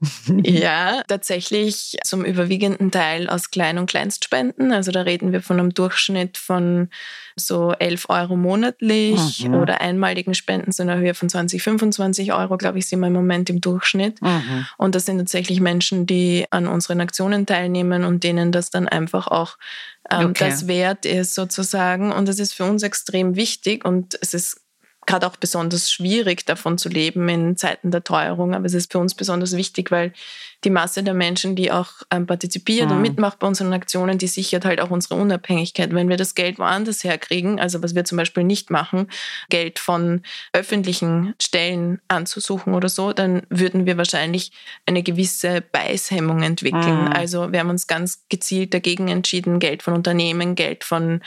[0.44, 4.70] ja, tatsächlich zum überwiegenden Teil aus Klein- und Kleinstspenden.
[4.70, 6.88] Also da reden wir von einem Durchschnitt von
[7.34, 9.54] so 11 Euro monatlich mhm.
[9.54, 13.08] oder einmaligen Spenden so in der Höhe von 20, 25 Euro, glaube ich, sind wir
[13.08, 14.22] im Moment im Durchschnitt.
[14.22, 14.66] Mhm.
[14.76, 19.26] Und das sind tatsächlich Menschen, die an unseren Aktionen teilnehmen und denen das dann einfach
[19.26, 19.56] auch
[20.10, 20.48] ähm, okay.
[20.48, 22.12] das wert ist sozusagen.
[22.12, 24.60] Und das ist für uns extrem wichtig und es ist
[25.08, 28.54] gerade auch besonders schwierig, davon zu leben in Zeiten der Teuerung.
[28.54, 30.12] Aber es ist für uns besonders wichtig, weil
[30.64, 32.96] die Masse der Menschen, die auch ähm, partizipiert mhm.
[32.96, 35.94] und mitmacht bei unseren Aktionen, die sichert halt auch unsere Unabhängigkeit.
[35.94, 39.08] Wenn wir das Geld woanders herkriegen, also was wir zum Beispiel nicht machen,
[39.48, 44.52] Geld von öffentlichen Stellen anzusuchen oder so, dann würden wir wahrscheinlich
[44.84, 47.06] eine gewisse Beißhemmung entwickeln.
[47.06, 47.12] Mhm.
[47.12, 51.22] Also wir haben uns ganz gezielt dagegen entschieden, Geld von Unternehmen, Geld von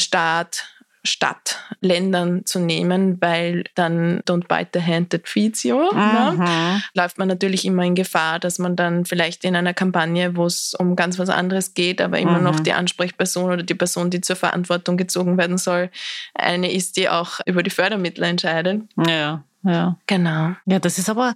[0.00, 0.64] Staat,
[1.04, 5.76] Stadt, Ländern zu nehmen, weil dann don't bite the hand that feeds you.
[5.94, 6.82] Ne?
[6.94, 10.74] Läuft man natürlich immer in Gefahr, dass man dann vielleicht in einer Kampagne, wo es
[10.74, 12.44] um ganz was anderes geht, aber immer mhm.
[12.44, 15.90] noch die Ansprechperson oder die Person, die zur Verantwortung gezogen werden soll,
[16.34, 18.82] eine ist, die auch über die Fördermittel entscheidet.
[19.06, 19.44] Ja.
[19.64, 19.96] Ja.
[20.06, 20.52] Genau.
[20.66, 21.34] Ja, das ist aber,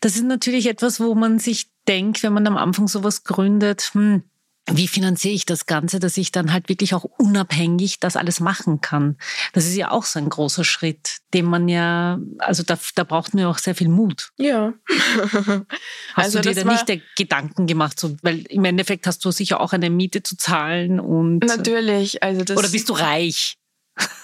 [0.00, 4.22] das ist natürlich etwas, wo man sich denkt, wenn man am Anfang sowas gründet, hm,
[4.70, 8.80] wie finanziere ich das Ganze, dass ich dann halt wirklich auch unabhängig das alles machen
[8.80, 9.16] kann.
[9.52, 13.34] Das ist ja auch so ein großer Schritt, den man ja, also da, da braucht
[13.34, 14.30] man ja auch sehr viel Mut.
[14.38, 14.72] Ja.
[14.88, 15.66] hast
[16.14, 19.60] also du dir da nicht der Gedanken gemacht, so, weil im Endeffekt hast du sicher
[19.60, 21.44] auch eine Miete zu zahlen und.
[21.44, 22.56] Natürlich, also das.
[22.56, 23.56] Oder bist du reich?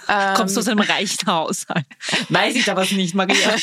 [0.09, 1.85] Ähm, Kommst du aus einem reichen Haushalt?
[2.31, 3.37] Weiß ich da was nicht, Maria?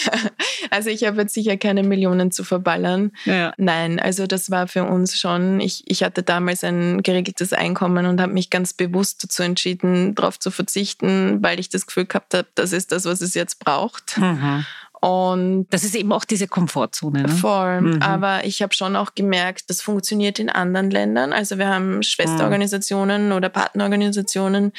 [0.72, 3.12] Also ich habe jetzt sicher keine Millionen zu verballern.
[3.26, 3.54] Ja.
[3.58, 8.20] Nein, also das war für uns schon, ich, ich hatte damals ein geregeltes Einkommen und
[8.20, 12.48] habe mich ganz bewusst dazu entschieden, darauf zu verzichten, weil ich das Gefühl gehabt habe,
[12.56, 14.18] das ist das, was es jetzt braucht.
[14.18, 14.66] Mhm.
[15.06, 17.22] Und das ist eben auch diese Komfortzone.
[17.22, 17.30] Ne?
[17.30, 17.82] Voll.
[17.82, 18.02] Mhm.
[18.02, 21.32] Aber ich habe schon auch gemerkt, das funktioniert in anderen Ländern.
[21.32, 23.34] Also wir haben Schwesterorganisationen mhm.
[23.34, 24.72] oder Partnerorganisationen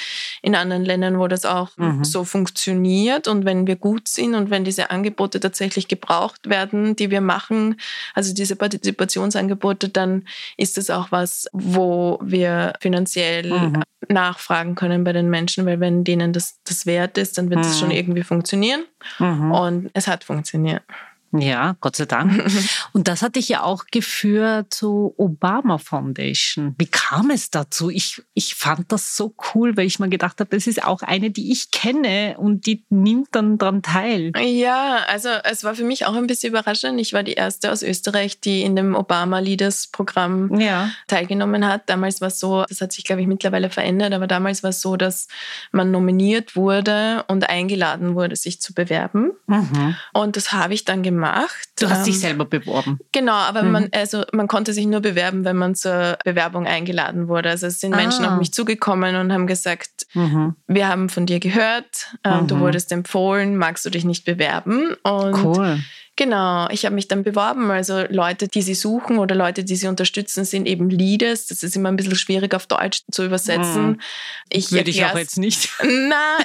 [0.43, 2.03] in anderen Ländern, wo das auch mhm.
[2.03, 3.29] so funktioniert.
[3.29, 7.81] Und wenn wir gut sind und wenn diese Angebote tatsächlich gebraucht werden, die wir machen,
[8.13, 13.83] also diese Partizipationsangebote, dann ist das auch was, wo wir finanziell mhm.
[14.09, 17.79] Nachfragen können bei den Menschen, weil wenn denen das, das wert ist, dann wird es
[17.79, 17.95] schon mhm.
[17.95, 18.85] irgendwie funktionieren.
[19.19, 19.53] Mhm.
[19.53, 20.83] Und es hat funktioniert.
[21.41, 22.45] Ja, Gott sei Dank.
[22.93, 26.75] Und das hat dich ja auch geführt zur Obama Foundation.
[26.79, 27.91] Wie kam es dazu?
[27.91, 31.31] Ich, ich fand das so cool, weil ich mir gedacht habe, das ist auch eine,
[31.31, 34.33] die ich kenne und die nimmt dann daran teil.
[34.39, 37.01] Ja, also es war für mich auch ein bisschen überraschend.
[37.01, 40.91] Ich war die erste aus Österreich, die in dem Obama Leaders Programm ja.
[41.07, 41.89] teilgenommen hat.
[41.91, 44.81] Damals war es so, das hat sich, glaube ich, mittlerweile verändert, aber damals war es
[44.81, 45.29] so, dass
[45.73, 49.33] man nominiert wurde und eingeladen wurde, sich zu bewerben.
[49.47, 49.97] Mhm.
[50.13, 51.69] Und das habe ich dann gemacht gemacht.
[51.79, 52.99] Du hast ähm, dich selber beworben.
[53.13, 53.71] Genau, aber mhm.
[53.73, 57.51] man, also man konnte sich nur bewerben, wenn man zur Bewerbung eingeladen wurde.
[57.51, 57.97] Also es sind ah.
[57.97, 60.55] Menschen auf mich zugekommen und haben gesagt, mhm.
[60.67, 62.47] wir haben von dir gehört, ähm, mhm.
[62.49, 64.95] du wurdest empfohlen, magst du dich nicht bewerben?
[65.03, 65.81] Und cool.
[66.17, 67.71] Genau, ich habe mich dann beworben.
[67.71, 71.47] Also Leute, die sie suchen oder Leute, die sie unterstützen, sind eben Leaders.
[71.47, 73.85] Das ist immer ein bisschen schwierig auf Deutsch zu übersetzen.
[73.85, 74.01] Hm.
[74.49, 75.69] Ich Würde ich auch jetzt nicht.
[75.83, 76.39] Na,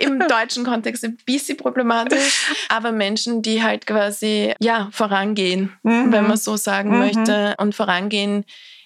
[0.00, 2.54] im deutschen Kontext ein bisschen problematisch.
[2.68, 6.12] Aber Menschen, die halt quasi ja vorangehen, mhm.
[6.12, 6.98] wenn man so sagen mhm.
[6.98, 8.44] möchte, und vorangehen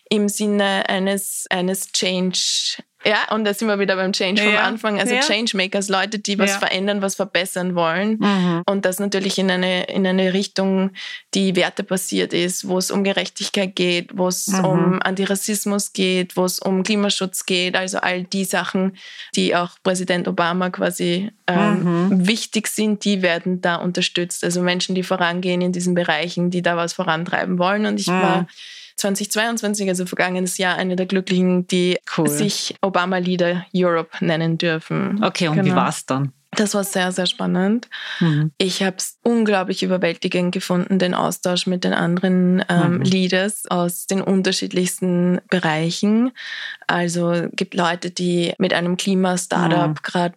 [0.09, 4.63] im Sinne eines, eines Change ja, und da sind wir wieder beim Change vom ja.
[4.63, 5.01] Anfang.
[5.01, 5.21] Also ja.
[5.21, 6.59] Changemakers, Leute, die was ja.
[6.59, 8.19] verändern, was verbessern wollen.
[8.19, 8.63] Mhm.
[8.67, 10.91] Und das natürlich in eine, in eine Richtung,
[11.33, 14.65] die wertebasiert ist, wo es um Gerechtigkeit geht, wo es mhm.
[14.65, 17.75] um Antirassismus geht, wo es um Klimaschutz geht.
[17.75, 18.97] Also all die Sachen,
[19.35, 22.27] die auch Präsident Obama quasi ähm, mhm.
[22.29, 24.45] wichtig sind, die werden da unterstützt.
[24.45, 27.87] Also Menschen, die vorangehen in diesen Bereichen, die da was vorantreiben wollen.
[27.87, 28.47] Und ich war
[29.01, 32.29] 2022, also vergangenes Jahr, eine der Glücklichen, die cool.
[32.29, 35.23] sich Obama Leader Europe nennen dürfen.
[35.25, 35.67] Okay, und genau.
[35.67, 36.33] wie war es dann?
[36.53, 37.89] Das war sehr, sehr spannend.
[38.19, 38.51] Mhm.
[38.59, 43.03] Ich habe es unglaublich überwältigend gefunden, den Austausch mit den anderen ähm, mhm.
[43.03, 46.33] Leaders aus den unterschiedlichsten Bereichen.
[46.89, 50.03] Also gibt Leute, die mit einem Klima-Startup mhm.
[50.03, 50.37] gerade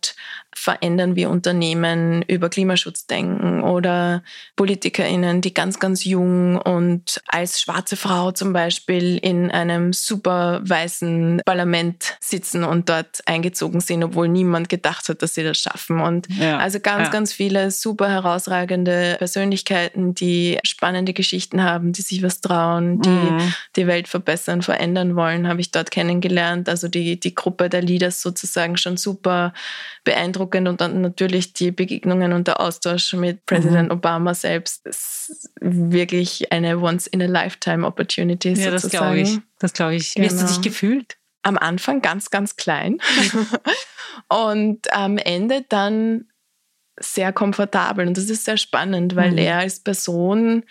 [0.55, 4.23] verändern wie Unternehmen über Klimaschutz denken oder
[4.55, 11.41] PolitikerInnen, die ganz, ganz jung und als schwarze Frau zum Beispiel in einem super weißen
[11.45, 15.99] Parlament sitzen und dort eingezogen sind, obwohl niemand gedacht hat, dass sie das schaffen.
[15.99, 17.11] Und ja, also ganz, ja.
[17.11, 23.53] ganz viele super herausragende Persönlichkeiten, die spannende Geschichten haben, die sich was trauen, die mhm.
[23.75, 26.69] die Welt verbessern, verändern wollen, habe ich dort kennengelernt.
[26.69, 29.53] Also die, die Gruppe der Leaders sozusagen schon super
[30.43, 33.95] beeindruckend und dann natürlich die Begegnungen und der Austausch mit Präsident mhm.
[33.95, 38.81] Obama selbst ist wirklich eine Once-in-a-Lifetime-Opportunity ja, sozusagen.
[38.81, 39.39] das glaube ich.
[39.59, 40.13] Das glaube ich.
[40.13, 40.25] Genau.
[40.25, 40.63] Wie hast du dich genau.
[40.63, 41.17] gefühlt?
[41.43, 42.99] Am Anfang ganz, ganz klein
[44.29, 46.25] und am Ende dann
[46.99, 49.39] sehr komfortabel und das ist sehr spannend, weil mhm.
[49.39, 50.63] er als Person,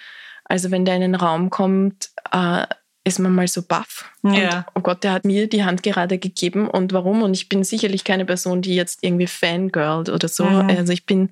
[0.45, 2.65] also wenn der in den Raum kommt, äh,
[3.05, 4.11] ist man mal so baff.
[4.23, 4.59] Ja.
[4.59, 7.23] Und, oh Gott, der hat mir die Hand gerade gegeben und warum?
[7.23, 10.45] Und ich bin sicherlich keine Person, die jetzt irgendwie Fangirl oder so.
[10.45, 10.71] Mhm.
[10.71, 11.31] Also ich bin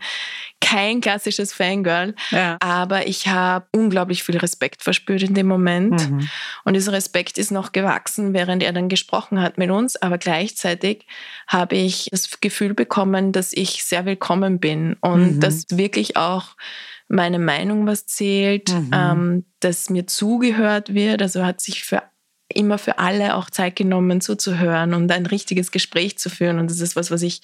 [0.60, 2.56] kein klassisches Fangirl, ja.
[2.60, 6.10] aber ich habe unglaublich viel Respekt verspürt in dem Moment.
[6.10, 6.28] Mhm.
[6.64, 9.94] Und dieser Respekt ist noch gewachsen, während er dann gesprochen hat mit uns.
[9.96, 11.06] Aber gleichzeitig
[11.46, 15.40] habe ich das Gefühl bekommen, dass ich sehr willkommen bin und mhm.
[15.40, 16.56] dass wirklich auch
[17.10, 18.90] meine Meinung was zählt, mhm.
[18.94, 21.20] ähm, dass mir zugehört wird.
[21.20, 22.02] Also hat sich für
[22.52, 26.58] immer für alle auch Zeit genommen zuzuhören und ein richtiges Gespräch zu führen.
[26.58, 27.42] Und das ist was, was ich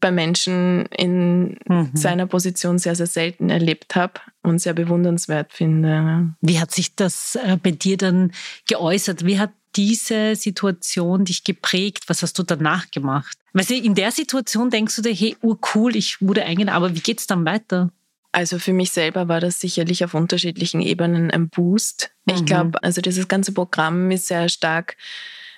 [0.00, 1.90] bei Menschen in mhm.
[1.94, 6.34] seiner Position sehr, sehr selten erlebt habe und sehr bewundernswert finde.
[6.40, 8.32] Wie hat sich das äh, bei dir dann
[8.68, 9.24] geäußert?
[9.24, 12.04] Wie hat diese Situation dich geprägt?
[12.08, 13.36] Was hast du danach gemacht?
[13.54, 17.00] Weißt du, in der Situation denkst du dir, hey, urcool, ich wurde eingeladen, aber wie
[17.00, 17.90] geht's dann weiter?
[18.34, 22.10] Also für mich selber war das sicherlich auf unterschiedlichen Ebenen ein Boost.
[22.26, 22.34] Mhm.
[22.34, 24.96] Ich glaube, also dieses ganze Programm ist sehr stark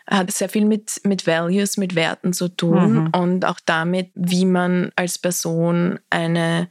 [0.09, 3.07] hat sehr viel mit, mit Values, mit Werten zu tun mhm.
[3.09, 6.69] und auch damit, wie man als Person eine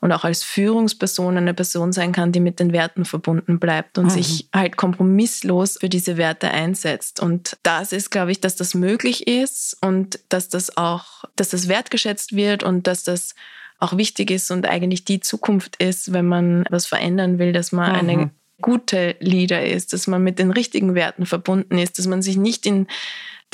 [0.00, 4.06] und auch als Führungsperson eine Person sein kann, die mit den Werten verbunden bleibt und
[4.06, 4.10] mhm.
[4.10, 7.20] sich halt kompromisslos für diese Werte einsetzt.
[7.20, 11.68] Und das ist, glaube ich, dass das möglich ist und dass das auch, dass das
[11.68, 13.34] wertgeschätzt wird und dass das
[13.78, 17.92] auch wichtig ist und eigentlich die Zukunft ist, wenn man was verändern will, dass man
[17.92, 17.98] mhm.
[17.98, 22.36] eine gute Leader ist, dass man mit den richtigen Werten verbunden ist, dass man sich
[22.36, 22.88] nicht in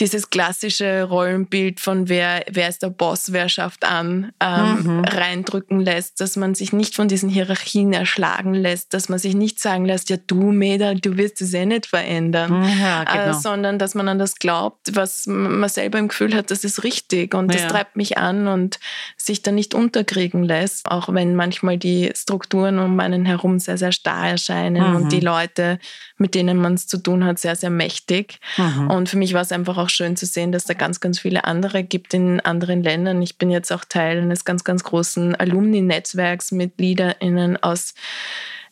[0.00, 5.04] dieses klassische Rollenbild von wer, wer ist der Boss, wer schafft an, ähm, mhm.
[5.04, 9.60] reindrücken lässt, dass man sich nicht von diesen Hierarchien erschlagen lässt, dass man sich nicht
[9.60, 13.30] sagen lässt, ja du Mädel, du wirst es eh nicht verändern, mhm, ja, äh, genau.
[13.30, 16.82] äh, sondern dass man an das glaubt, was man selber im Gefühl hat, das ist
[16.82, 17.68] richtig und das ja.
[17.68, 18.80] treibt mich an und
[19.16, 23.92] sich da nicht unterkriegen lässt, auch wenn manchmal die Strukturen um einen herum sehr, sehr
[23.92, 24.96] starr erscheinen mhm.
[24.96, 25.78] und die Leute,
[26.24, 28.40] mit denen man es zu tun hat, sehr, sehr mächtig.
[28.56, 28.90] Mhm.
[28.90, 31.44] Und für mich war es einfach auch schön zu sehen, dass da ganz, ganz viele
[31.44, 33.20] andere gibt in anderen Ländern.
[33.20, 37.92] Ich bin jetzt auch Teil eines ganz, ganz großen Alumni-Netzwerks mit LeaderInnen aus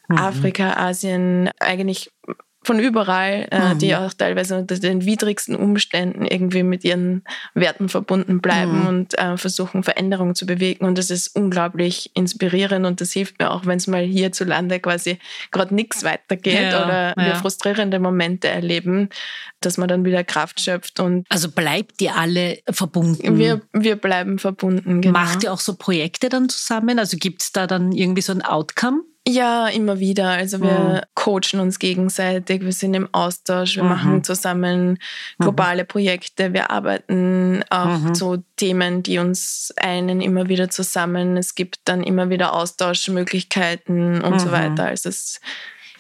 [0.08, 0.16] mhm.
[0.16, 2.10] Afrika, Asien, eigentlich
[2.64, 3.78] von überall, äh, mhm.
[3.78, 8.86] die auch teilweise unter den widrigsten Umständen irgendwie mit ihren Werten verbunden bleiben mhm.
[8.86, 10.84] und äh, versuchen, Veränderungen zu bewegen.
[10.84, 15.18] Und das ist unglaublich inspirierend und das hilft mir auch, wenn es mal hierzulande quasi
[15.50, 17.26] gerade nichts weitergeht ja, oder ja.
[17.26, 19.08] wir frustrierende Momente erleben,
[19.60, 21.00] dass man dann wieder Kraft schöpft.
[21.00, 23.38] Und also bleibt ihr alle verbunden?
[23.38, 25.18] Wir, wir bleiben verbunden, genau.
[25.18, 26.98] Macht ihr auch so Projekte dann zusammen?
[26.98, 29.02] Also gibt es da dann irgendwie so ein Outcome?
[29.26, 30.30] Ja, immer wieder.
[30.30, 31.00] Also wir mhm.
[31.14, 33.88] coachen uns gegenseitig, wir sind im Austausch, wir mhm.
[33.88, 34.96] machen zusammen mhm.
[35.38, 38.14] globale Projekte, wir arbeiten auch mhm.
[38.16, 41.36] zu Themen, die uns einen immer wieder zusammen.
[41.36, 44.52] Es gibt dann immer wieder Austauschmöglichkeiten und so mhm.
[44.52, 44.86] weiter.
[44.86, 45.40] Also es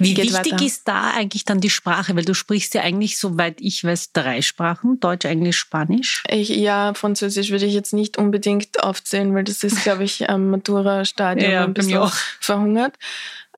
[0.04, 0.64] wie wichtig weiter.
[0.64, 2.14] ist da eigentlich dann die Sprache?
[2.16, 6.22] Weil du sprichst ja eigentlich, soweit ich weiß, drei Sprachen, Deutsch, Englisch, Spanisch.
[6.28, 10.50] Ich, ja, Französisch würde ich jetzt nicht unbedingt aufzählen, weil das ist, glaube ich, am
[10.50, 12.10] Matura-Stadium ja, ein bisschen
[12.40, 12.96] verhungert.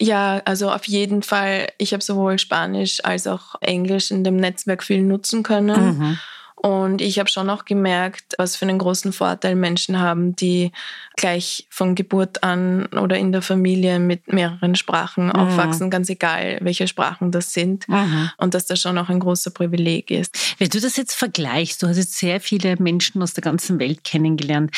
[0.01, 1.69] Ja, also auf jeden Fall.
[1.79, 5.99] Ich habe sowohl Spanisch als auch Englisch in dem Netzwerk viel nutzen können.
[5.99, 6.19] Mhm.
[6.65, 10.73] Und ich habe schon auch gemerkt, was für einen großen Vorteil Menschen haben, die
[11.15, 15.33] gleich von Geburt an oder in der Familie mit mehreren Sprachen mhm.
[15.33, 17.87] aufwachsen, ganz egal, welche Sprachen das sind.
[17.87, 18.31] Mhm.
[18.39, 20.57] Und dass das schon auch ein großer Privileg ist.
[20.57, 24.03] Wenn du das jetzt vergleichst, du hast jetzt sehr viele Menschen aus der ganzen Welt
[24.03, 24.75] kennengelernt.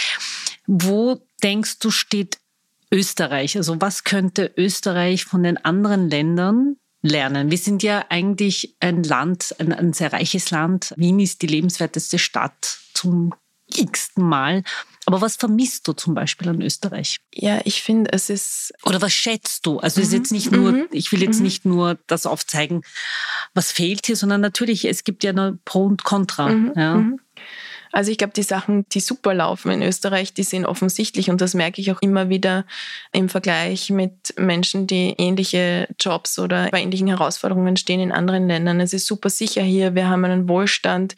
[0.67, 2.39] Wo denkst du, steht
[2.91, 3.57] Österreich?
[3.57, 7.51] Also was könnte Österreich von den anderen Ländern lernen.
[7.51, 10.95] Wir sind ja eigentlich ein Land, ein, ein sehr reiches Land.
[10.97, 13.35] Wien ist die lebenswerteste Stadt zum
[13.69, 14.63] x-ten Mal.
[15.07, 17.19] Aber was vermisst du zum Beispiel an Österreich?
[17.33, 18.73] Ja, ich finde, es ist.
[18.83, 19.79] Oder was schätzt du?
[19.79, 20.89] Also, es ist jetzt nicht nur, mhm.
[20.91, 21.45] ich will jetzt mhm.
[21.45, 22.83] nicht nur das aufzeigen,
[23.55, 26.49] was fehlt hier, sondern natürlich, es gibt ja nur Pro und Contra.
[26.49, 26.73] Mhm.
[26.77, 27.07] Ja.
[27.93, 31.55] Also ich glaube, die Sachen, die super laufen in Österreich, die sind offensichtlich und das
[31.55, 32.65] merke ich auch immer wieder
[33.13, 38.81] im Vergleich mit Menschen, die ähnliche Jobs oder bei ähnlichen Herausforderungen stehen in anderen Ländern.
[38.81, 41.17] Es ist super sicher hier, wir haben einen Wohlstand,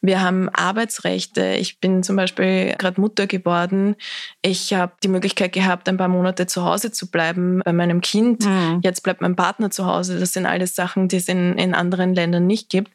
[0.00, 1.54] wir haben Arbeitsrechte.
[1.54, 3.96] Ich bin zum Beispiel gerade Mutter geworden.
[4.42, 8.44] Ich habe die Möglichkeit gehabt, ein paar Monate zu Hause zu bleiben bei meinem Kind.
[8.44, 8.80] Mhm.
[8.82, 10.20] Jetzt bleibt mein Partner zu Hause.
[10.20, 12.92] Das sind alles Sachen, die es in, in anderen Ländern nicht gibt.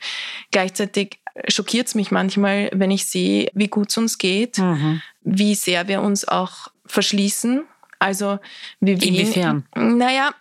[0.51, 5.01] Gleichzeitig schockiert es mich manchmal, wenn ich sehe, wie gut es uns geht, mhm.
[5.21, 7.63] wie sehr wir uns auch verschließen.
[7.99, 8.39] Also
[8.79, 9.65] wie wenig, Inwiefern?
[9.75, 10.35] Naja,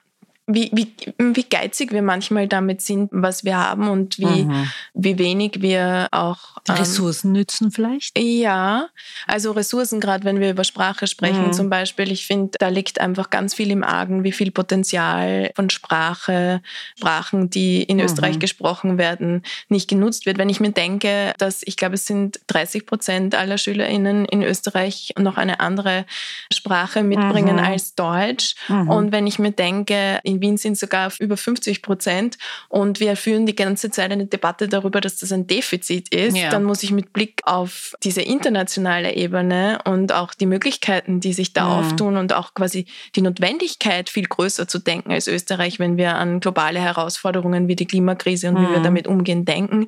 [0.48, 4.68] wie, wie, wie geizig wir manchmal damit sind, was wir haben und wie, mhm.
[4.92, 6.56] wie wenig wir auch.
[6.68, 8.18] Ähm, Ressourcen nützen vielleicht?
[8.18, 8.88] Ja,
[9.28, 11.52] also Ressourcen, gerade wenn wir über Sprache sprechen mhm.
[11.52, 12.10] zum Beispiel.
[12.10, 16.60] Ich finde, da liegt einfach ganz viel im Argen, wie viel Potenzial von Sprache,
[16.98, 18.04] Sprachen, die in mhm.
[18.04, 20.38] Österreich gesprochen werden, nicht genutzt wird.
[20.38, 25.14] Wenn ich mir denke, dass ich glaube, es sind 30 Prozent aller SchülerInnen in Österreich
[25.16, 26.04] noch eine andere
[26.52, 27.64] Sprache mitbringen mhm.
[27.64, 28.56] als Deutsch.
[28.66, 28.90] Mhm.
[28.90, 32.36] Und wenn ich mir denke, in Wien sind sogar auf über 50 Prozent
[32.68, 36.50] und wir führen die ganze Zeit eine Debatte darüber, dass das ein Defizit ist, ja.
[36.50, 41.54] dann muss ich mit Blick auf diese internationale Ebene und auch die Möglichkeiten, die sich
[41.54, 41.72] da mhm.
[41.72, 42.84] auftun und auch quasi
[43.16, 47.86] die Notwendigkeit, viel größer zu denken als Österreich, wenn wir an globale Herausforderungen wie die
[47.86, 48.66] Klimakrise und mhm.
[48.66, 48.84] wie wir mhm.
[48.84, 49.86] damit umgehen denken,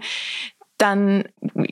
[0.78, 1.24] dann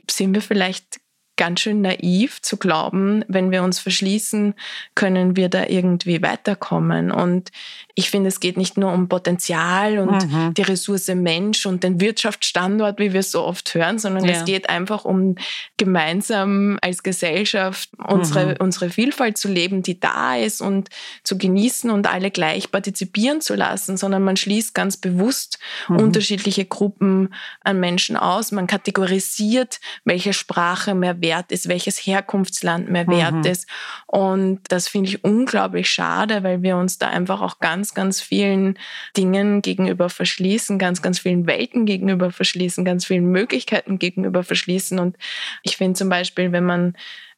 [0.09, 0.99] sind wir vielleicht
[1.35, 4.53] ganz schön naiv zu glauben, wenn wir uns verschließen,
[4.95, 7.11] können wir da irgendwie weiterkommen.
[7.11, 7.49] Und
[7.95, 10.53] ich finde, es geht nicht nur um Potenzial und mhm.
[10.55, 14.31] die Ressource Mensch und den Wirtschaftsstandort, wie wir so oft hören, sondern ja.
[14.31, 15.35] es geht einfach um
[15.77, 18.55] gemeinsam als Gesellschaft unsere, mhm.
[18.59, 20.89] unsere Vielfalt zu leben, die da ist und
[21.23, 25.97] zu genießen und alle gleich partizipieren zu lassen, sondern man schließt ganz bewusst mhm.
[25.97, 28.51] unterschiedliche Gruppen an Menschen aus.
[28.51, 33.45] Man kategorisiert, welche Sprache mehr wert ist, welches Herkunftsland mehr wert mhm.
[33.45, 33.67] ist.
[34.07, 38.77] Und das finde ich unglaublich schade, weil wir uns da einfach auch ganz, ganz vielen
[39.17, 44.99] Dingen gegenüber verschließen, ganz, ganz vielen Welten gegenüber verschließen, ganz vielen Möglichkeiten gegenüber verschließen.
[44.99, 45.17] Und
[45.63, 46.95] ich finde zum Beispiel, wenn man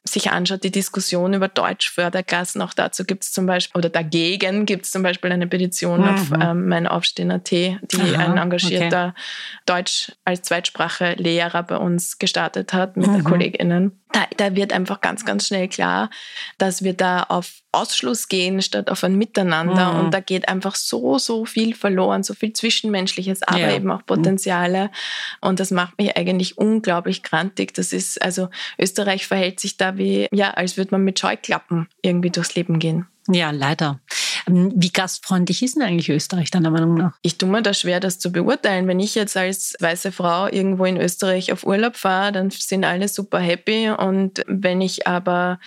[0.08, 4.84] sich anschaut, die Diskussion über Deutschförderklassen, auch dazu gibt es zum Beispiel, oder dagegen gibt
[4.84, 6.08] es zum Beispiel eine Petition mhm.
[6.08, 9.22] auf ähm, mein Aufstehen.at, die Aha, ein engagierter okay.
[9.66, 13.24] Deutsch als Zweitsprache Lehrer bei uns gestartet hat mit mhm.
[13.24, 16.10] KollegInnen da, da wird einfach ganz, ganz schnell klar,
[16.58, 19.92] dass wir da auf Ausschluss gehen statt auf ein Miteinander.
[19.92, 20.00] Mhm.
[20.00, 23.74] Und da geht einfach so, so viel verloren, so viel Zwischenmenschliches, aber ja.
[23.74, 24.06] eben auch mhm.
[24.06, 24.90] Potenziale.
[25.40, 27.74] Und das macht mich eigentlich unglaublich grantig.
[27.74, 28.48] Das ist, also
[28.78, 33.06] Österreich verhält sich da wie, ja, als würde man mit Scheuklappen irgendwie durchs Leben gehen.
[33.28, 34.00] Ja, leider.
[34.46, 37.12] Ähm, wie gastfreundlich ist denn eigentlich Österreich deiner Meinung nach?
[37.22, 38.86] Ich tue mir da schwer, das zu beurteilen.
[38.86, 43.08] Wenn ich jetzt als weiße Frau irgendwo in Österreich auf Urlaub fahre, dann sind alle
[43.08, 43.90] super happy.
[43.90, 45.58] Und wenn ich aber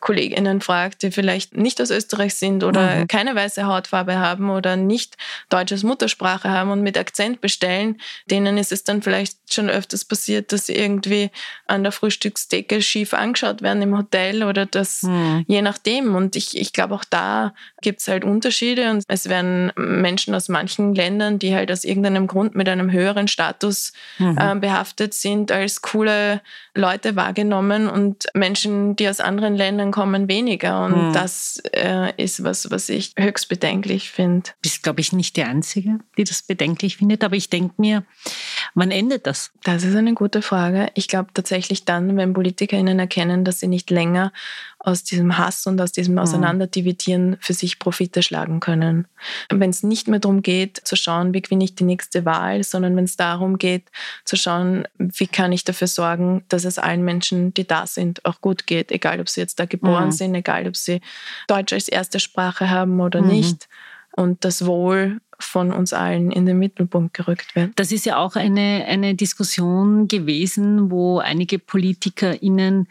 [0.00, 3.08] Kolleginnen fragt, die vielleicht nicht aus Österreich sind oder mhm.
[3.08, 5.16] keine weiße Hautfarbe haben oder nicht
[5.48, 10.52] deutsches Muttersprache haben und mit Akzent bestellen, denen ist es dann vielleicht schon öfters passiert,
[10.52, 11.30] dass sie irgendwie
[11.66, 15.44] an der Frühstücksdecke schief angeschaut werden im Hotel oder das mhm.
[15.46, 16.14] je nachdem.
[16.14, 20.48] Und ich, ich glaube, auch da gibt es halt Unterschiede und es werden Menschen aus
[20.48, 24.38] manchen Ländern, die halt aus irgendeinem Grund mit einem höheren Status mhm.
[24.38, 26.40] äh, behaftet sind, als coole
[26.74, 30.84] Leute wahrgenommen und Menschen, die aus anderen Ländern kommen, weniger.
[30.84, 31.12] Und hm.
[31.12, 34.50] das äh, ist was, was ich höchst bedenklich finde.
[34.50, 37.24] Du bist, glaube ich, nicht die Einzige, die das bedenklich findet.
[37.24, 38.04] Aber ich denke mir,
[38.74, 39.52] wann endet das?
[39.64, 40.88] Das ist eine gute Frage.
[40.94, 44.32] Ich glaube tatsächlich dann, wenn PolitikerInnen erkennen, dass sie nicht länger
[44.86, 46.18] aus diesem Hass und aus diesem hm.
[46.20, 49.06] Auseinanderdividieren für sich Profite schlagen können.
[49.50, 52.94] Wenn es nicht mehr darum geht, zu schauen, wie gewinne ich die nächste Wahl, sondern
[52.96, 53.84] wenn es darum geht,
[54.24, 58.40] zu schauen, wie kann ich dafür sorgen, dass es allen Menschen, die da sind, auch
[58.40, 60.12] gut geht, egal ob sie jetzt da geboren mhm.
[60.12, 61.00] sind, egal ob sie
[61.48, 63.28] Deutsch als erste Sprache haben oder mhm.
[63.28, 63.68] nicht.
[64.12, 67.72] Und das Wohl von uns allen in den Mittelpunkt gerückt wird.
[67.76, 72.88] Das ist ja auch eine, eine Diskussion gewesen, wo einige PolitikerInnen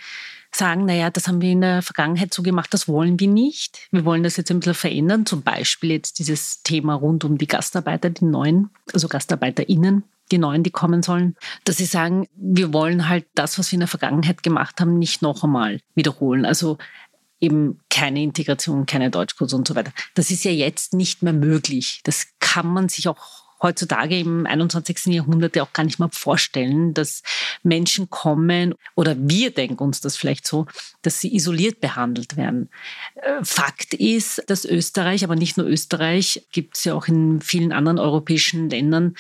[0.58, 3.88] sagen, naja, das haben wir in der Vergangenheit so gemacht, das wollen wir nicht.
[3.92, 5.26] Wir wollen das jetzt ein bisschen verändern.
[5.26, 10.64] Zum Beispiel jetzt dieses Thema rund um die Gastarbeiter, die neuen, also GastarbeiterInnen, die Neuen,
[10.64, 14.44] die kommen sollen, dass sie sagen, wir wollen halt das, was wir in der Vergangenheit
[14.44, 16.46] gemacht haben, nicht noch einmal wiederholen.
[16.46, 16.78] Also
[17.40, 19.92] eben keine Integration, keine Deutschkurse und so weiter.
[20.16, 22.02] Das ist ja jetzt nicht mehr möglich.
[22.04, 25.08] Das kann man sich auch heutzutage im 21.
[25.08, 27.24] Jahrhundert ja auch gar nicht mehr vorstellen, dass
[27.64, 30.68] Menschen kommen oder wir denken uns das vielleicht so,
[31.02, 32.70] dass sie isoliert behandelt werden.
[33.16, 37.72] Äh, Fakt ist, dass Österreich, aber nicht nur Österreich, gibt es ja auch in vielen
[37.72, 39.16] anderen europäischen Ländern,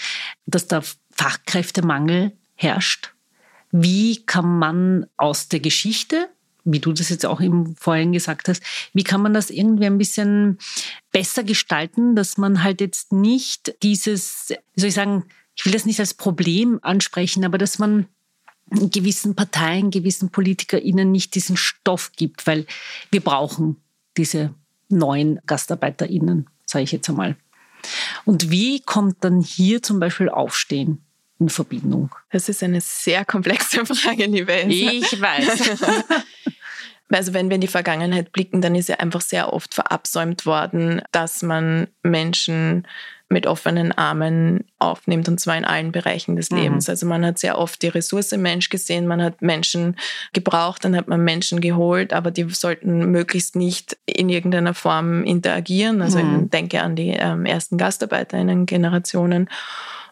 [0.45, 0.81] dass da
[1.11, 3.13] Fachkräftemangel herrscht.
[3.71, 6.29] Wie kann man aus der Geschichte
[6.65, 9.99] wie du das jetzt auch eben vorhin gesagt hast, wie kann man das irgendwie ein
[9.99, 10.57] bisschen
[11.15, 15.23] besser gestalten, dass man halt jetzt nicht dieses, wie soll ich sagen,
[15.55, 18.07] ich will das nicht als Problem ansprechen, aber dass man
[18.69, 22.65] gewissen Parteien, gewissen PolitikerInnen nicht diesen Stoff gibt, weil
[23.11, 23.77] wir brauchen
[24.17, 24.53] diese
[24.89, 27.37] neuen GastarbeiterInnen, sage ich jetzt einmal.
[28.25, 31.01] Und wie kommt dann hier zum Beispiel Aufstehen
[31.39, 32.13] in Verbindung?
[32.29, 34.91] Das ist eine sehr komplexe Frage, liebe Elsa.
[34.91, 35.79] Ich weiß.
[37.09, 41.01] Also wenn wir in die Vergangenheit blicken, dann ist ja einfach sehr oft verabsäumt worden,
[41.11, 42.87] dass man Menschen
[43.27, 46.57] mit offenen Armen aufnimmt und zwar in allen Bereichen des mhm.
[46.57, 46.89] Lebens.
[46.89, 49.95] Also man hat sehr oft die Ressource Mensch gesehen, man hat Menschen
[50.33, 56.01] gebraucht, dann hat man Menschen geholt, aber die sollten möglichst nicht in irgendeiner Form interagieren.
[56.01, 56.43] Also mhm.
[56.43, 59.49] ich denke an die ähm, ersten GastarbeiterInnen-Generationen.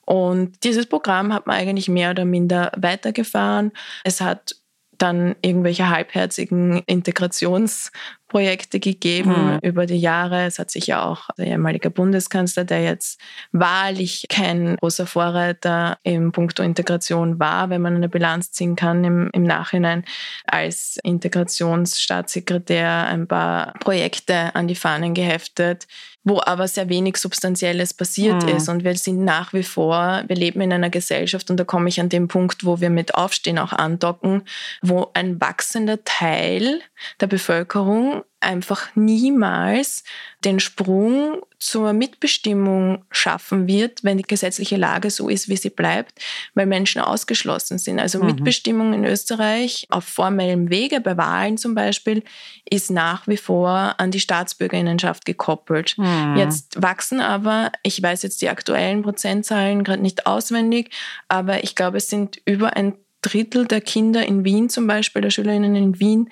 [0.05, 3.71] Und dieses Programm hat man eigentlich mehr oder minder weitergefahren.
[4.03, 4.55] Es hat
[4.97, 7.91] dann irgendwelche halbherzigen Integrationsprojekte
[8.33, 9.59] Projekte gegeben mhm.
[9.61, 10.47] über die Jahre.
[10.47, 16.31] Es hat sich ja auch der ehemalige Bundeskanzler, der jetzt wahrlich kein großer Vorreiter im
[16.31, 20.03] Punkto Integration war, wenn man eine Bilanz ziehen kann im, im Nachhinein,
[20.47, 25.85] als Integrationsstaatssekretär ein paar Projekte an die Fahnen geheftet,
[26.23, 28.49] wo aber sehr wenig Substanzielles passiert mhm.
[28.49, 28.69] ist.
[28.69, 31.99] Und wir sind nach wie vor, wir leben in einer Gesellschaft und da komme ich
[31.99, 34.43] an den Punkt, wo wir mit Aufstehen auch andocken,
[34.81, 36.81] wo ein wachsender Teil
[37.19, 40.03] der Bevölkerung einfach niemals
[40.43, 46.19] den Sprung zur Mitbestimmung schaffen wird, wenn die gesetzliche Lage so ist, wie sie bleibt,
[46.55, 48.01] weil Menschen ausgeschlossen sind.
[48.01, 48.25] Also mhm.
[48.25, 52.23] Mitbestimmung in Österreich auf formellem Wege, bei Wahlen zum Beispiel,
[52.69, 55.97] ist nach wie vor an die Staatsbürgerinnenschaft gekoppelt.
[55.97, 56.35] Mhm.
[56.35, 60.89] Jetzt wachsen aber, ich weiß jetzt die aktuellen Prozentzahlen gerade nicht auswendig,
[61.29, 65.29] aber ich glaube, es sind über ein Drittel der Kinder in Wien zum Beispiel, der
[65.29, 66.29] Schülerinnen in Wien,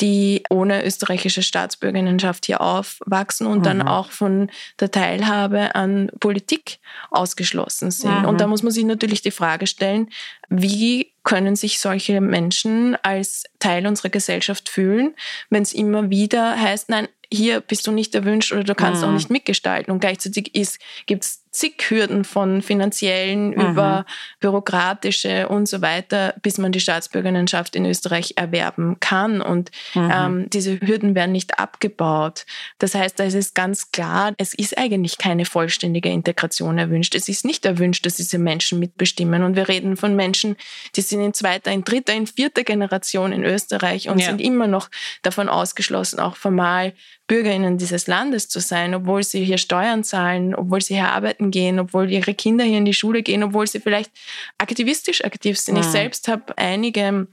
[0.00, 3.62] die ohne österreichische Staatsbürgerinnenschaft hier aufwachsen und mhm.
[3.62, 6.78] dann auch von der Teilhabe an Politik
[7.10, 8.22] ausgeschlossen sind.
[8.22, 8.24] Mhm.
[8.24, 10.10] Und da muss man sich natürlich die Frage stellen,
[10.48, 15.14] wie können sich solche Menschen als Teil unserer Gesellschaft fühlen,
[15.48, 19.08] wenn es immer wieder heißt, nein, hier bist du nicht erwünscht oder du kannst mhm.
[19.08, 19.92] auch nicht mitgestalten.
[19.92, 20.52] Und gleichzeitig
[21.06, 23.60] gibt es zig Hürden von finanziellen mhm.
[23.60, 24.04] über
[24.40, 29.40] bürokratische und so weiter, bis man die Staatsbürgerschaft in Österreich erwerben kann.
[29.40, 30.10] Und mhm.
[30.12, 32.44] ähm, diese Hürden werden nicht abgebaut.
[32.78, 37.14] Das heißt, da ist es ganz klar, es ist eigentlich keine vollständige Integration erwünscht.
[37.14, 39.44] Es ist nicht erwünscht, dass diese Menschen mitbestimmen.
[39.44, 40.56] Und wir reden von Menschen,
[40.96, 44.26] die sind in zweiter, in dritter, in vierter Generation in Österreich und ja.
[44.26, 44.90] sind immer noch
[45.22, 46.94] davon ausgeschlossen, auch formal
[47.26, 51.78] BürgerInnen dieses Landes zu sein, obwohl sie hier Steuern zahlen, obwohl sie hier arbeiten gehen,
[51.78, 54.10] obwohl ihre Kinder hier in die Schule gehen, obwohl sie vielleicht
[54.58, 55.74] aktivistisch aktiv sind.
[55.74, 55.80] Mhm.
[55.80, 57.26] Ich selbst habe einige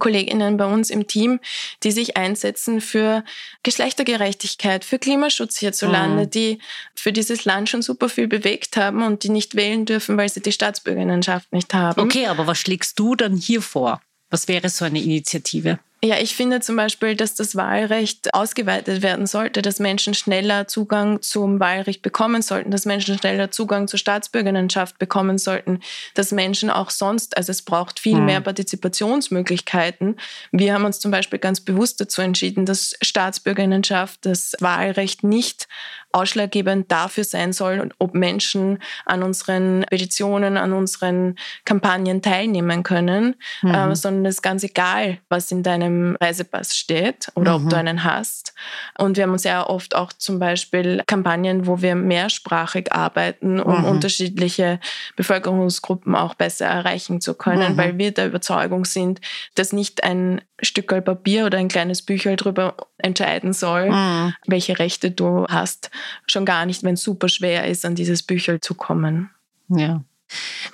[0.00, 1.38] Kolleginnen bei uns im Team,
[1.84, 3.22] die sich einsetzen für
[3.62, 6.30] Geschlechtergerechtigkeit, für Klimaschutz hierzulande, mhm.
[6.30, 6.58] die
[6.96, 10.40] für dieses Land schon super viel bewegt haben und die nicht wählen dürfen, weil sie
[10.40, 12.00] die Staatsbürgerinnenschaft nicht haben.
[12.00, 14.00] Okay, aber was schlägst du dann hier vor?
[14.30, 15.78] Was wäre so eine Initiative?
[16.02, 21.20] Ja, ich finde zum Beispiel, dass das Wahlrecht ausgeweitet werden sollte, dass Menschen schneller Zugang
[21.20, 25.80] zum Wahlrecht bekommen sollten, dass Menschen schneller Zugang zur Staatsbürgerinnenschaft bekommen sollten,
[26.14, 28.24] dass Menschen auch sonst, also es braucht viel mhm.
[28.24, 30.16] mehr Partizipationsmöglichkeiten.
[30.52, 35.68] Wir haben uns zum Beispiel ganz bewusst dazu entschieden, dass Staatsbürgerinnenschaft, das Wahlrecht nicht
[36.12, 43.74] ausschlaggebend dafür sein soll, ob Menschen an unseren Petitionen, an unseren Kampagnen teilnehmen können, mhm.
[43.74, 47.64] äh, sondern es ist ganz egal, was in deinem Reisepass steht oder mhm.
[47.64, 48.54] ob du einen hast.
[48.98, 53.84] Und wir haben sehr oft auch zum Beispiel Kampagnen, wo wir mehrsprachig arbeiten, um mhm.
[53.84, 54.80] unterschiedliche
[55.16, 57.76] Bevölkerungsgruppen auch besser erreichen zu können, mhm.
[57.76, 59.20] weil wir der Überzeugung sind,
[59.54, 64.34] dass nicht ein Stück Papier oder ein kleines Bücher darüber entscheiden soll, mhm.
[64.46, 65.90] welche Rechte du hast.
[66.26, 69.30] Schon gar nicht, wenn es super schwer ist, an dieses Bücher zu kommen.
[69.68, 70.02] Ja.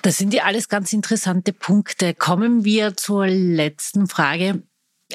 [0.01, 2.13] Das sind ja alles ganz interessante Punkte.
[2.13, 4.61] Kommen wir zur letzten Frage.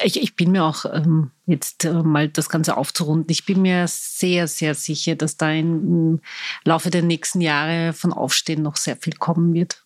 [0.03, 3.29] Ich, ich bin mir auch ähm, jetzt äh, mal das Ganze aufzurunden.
[3.29, 6.19] Ich bin mir sehr, sehr sicher, dass da im
[6.63, 9.82] Laufe der nächsten Jahre von Aufstehen noch sehr viel kommen wird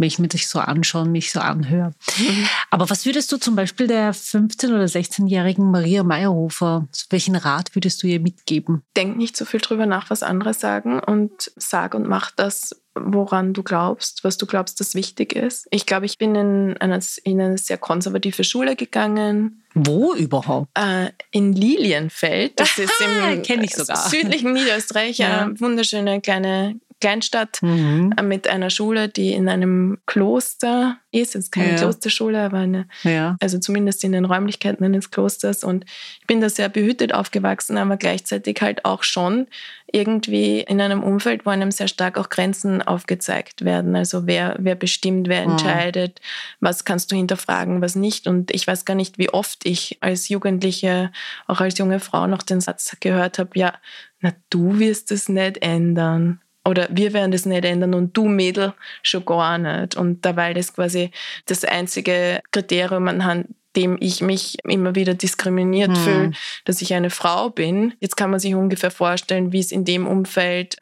[0.00, 1.92] wenn ich mir das so anschaue und mich so anhöre.
[2.18, 2.46] Mhm.
[2.70, 8.02] Aber was würdest du zum Beispiel der 15- oder 16-jährigen Maria Meyerhofer, welchen Rat würdest
[8.02, 8.82] du ihr mitgeben?
[8.96, 13.52] Denk nicht so viel drüber nach, was andere sagen und sag und mach das, woran
[13.52, 15.68] du glaubst, was du glaubst, das wichtig ist.
[15.70, 19.62] Ich glaube, ich bin in eine, in eine sehr konservative Schule gegangen.
[19.74, 20.70] Wo überhaupt?
[20.74, 22.58] Äh, in Lilienfeld.
[22.58, 25.18] Das ist im südlichen Niederösterreich.
[25.18, 25.42] Ja.
[25.42, 28.12] Eine wunderschöne kleine Kleinstadt mhm.
[28.16, 31.34] Äh, mit einer Schule, die in einem Kloster ist.
[31.34, 31.76] Es ist keine ja.
[31.76, 33.36] Klosterschule, aber eine, ja.
[33.40, 35.64] also zumindest in den Räumlichkeiten eines Klosters.
[35.64, 35.84] Und
[36.20, 39.46] ich bin da sehr behütet aufgewachsen, aber gleichzeitig halt auch schon
[39.92, 43.96] irgendwie in einem Umfeld, wo einem sehr stark auch Grenzen aufgezeigt werden.
[43.96, 45.52] Also wer, wer bestimmt, wer mhm.
[45.52, 46.20] entscheidet,
[46.60, 48.26] was kannst du hinterfragen, was nicht.
[48.26, 51.10] Und ich weiß gar nicht, wie oft ich als Jugendliche,
[51.46, 53.74] auch als junge Frau noch den Satz gehört habe, ja,
[54.20, 56.40] na, du wirst es nicht ändern
[56.70, 59.96] oder wir werden das nicht ändern und du Mädel schon gar nicht.
[59.96, 61.10] Und dabei das quasi
[61.46, 65.96] das einzige Kriterium anhand dem ich mich immer wieder diskriminiert hm.
[65.96, 66.32] fühle,
[66.64, 67.94] dass ich eine Frau bin.
[68.00, 70.76] Jetzt kann man sich ungefähr vorstellen, wie es in dem Umfeld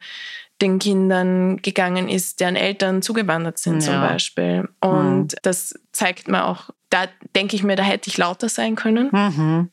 [0.61, 3.91] den Kindern gegangen ist, deren Eltern zugewandert sind ja.
[3.91, 4.69] zum Beispiel.
[4.81, 5.39] Und hm.
[5.43, 9.09] das zeigt mir auch, da denke ich mir, da hätte ich lauter sein können.
[9.11, 9.69] Mhm.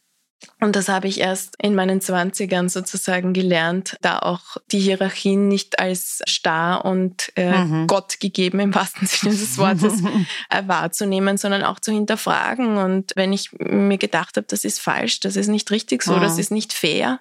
[0.60, 5.78] Und das habe ich erst in meinen Zwanzigern sozusagen gelernt, da auch die Hierarchien nicht
[5.78, 7.86] als starr und äh, mhm.
[7.86, 10.02] Gott gegeben im wahrsten Sinne des Wortes
[10.50, 12.76] äh, wahrzunehmen, sondern auch zu hinterfragen.
[12.76, 16.20] Und wenn ich mir gedacht habe, das ist falsch, das ist nicht richtig so, mhm.
[16.20, 17.20] das ist nicht fair,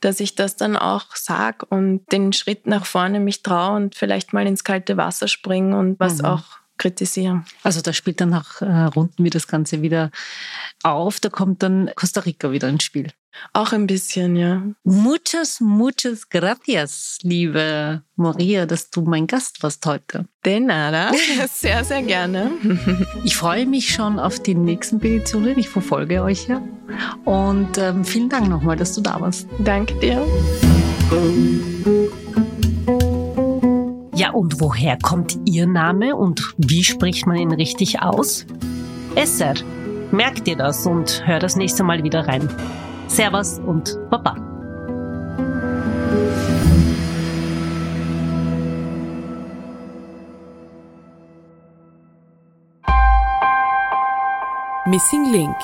[0.00, 4.32] dass ich das dann auch sage und den Schritt nach vorne mich traue und vielleicht
[4.32, 6.24] mal ins kalte Wasser springe und was mhm.
[6.26, 7.44] auch kritisieren.
[7.62, 10.10] Also da spielt dann nach äh, Runden wir das Ganze wieder
[10.82, 11.20] auf.
[11.20, 13.08] Da kommt dann Costa Rica wieder ins Spiel.
[13.52, 14.62] Auch ein bisschen, ja.
[14.82, 20.26] Muchas, muchas gracias, liebe Maria, dass du mein Gast warst heute.
[20.44, 21.12] De nada.
[21.52, 22.50] Sehr, sehr gerne.
[23.24, 25.58] Ich freue mich schon auf die nächsten Petitionen.
[25.58, 26.62] Ich verfolge euch ja.
[27.24, 29.46] Und ähm, vielen Dank nochmal, dass du da warst.
[29.58, 30.26] Danke dir.
[34.20, 38.44] Ja, und woher kommt Ihr Name und wie spricht man ihn richtig aus?
[39.14, 39.54] Esser.
[40.10, 42.46] Merkt ihr das und hört das nächste Mal wieder rein.
[43.06, 44.36] Servus und Baba.
[54.84, 55.56] Missing Link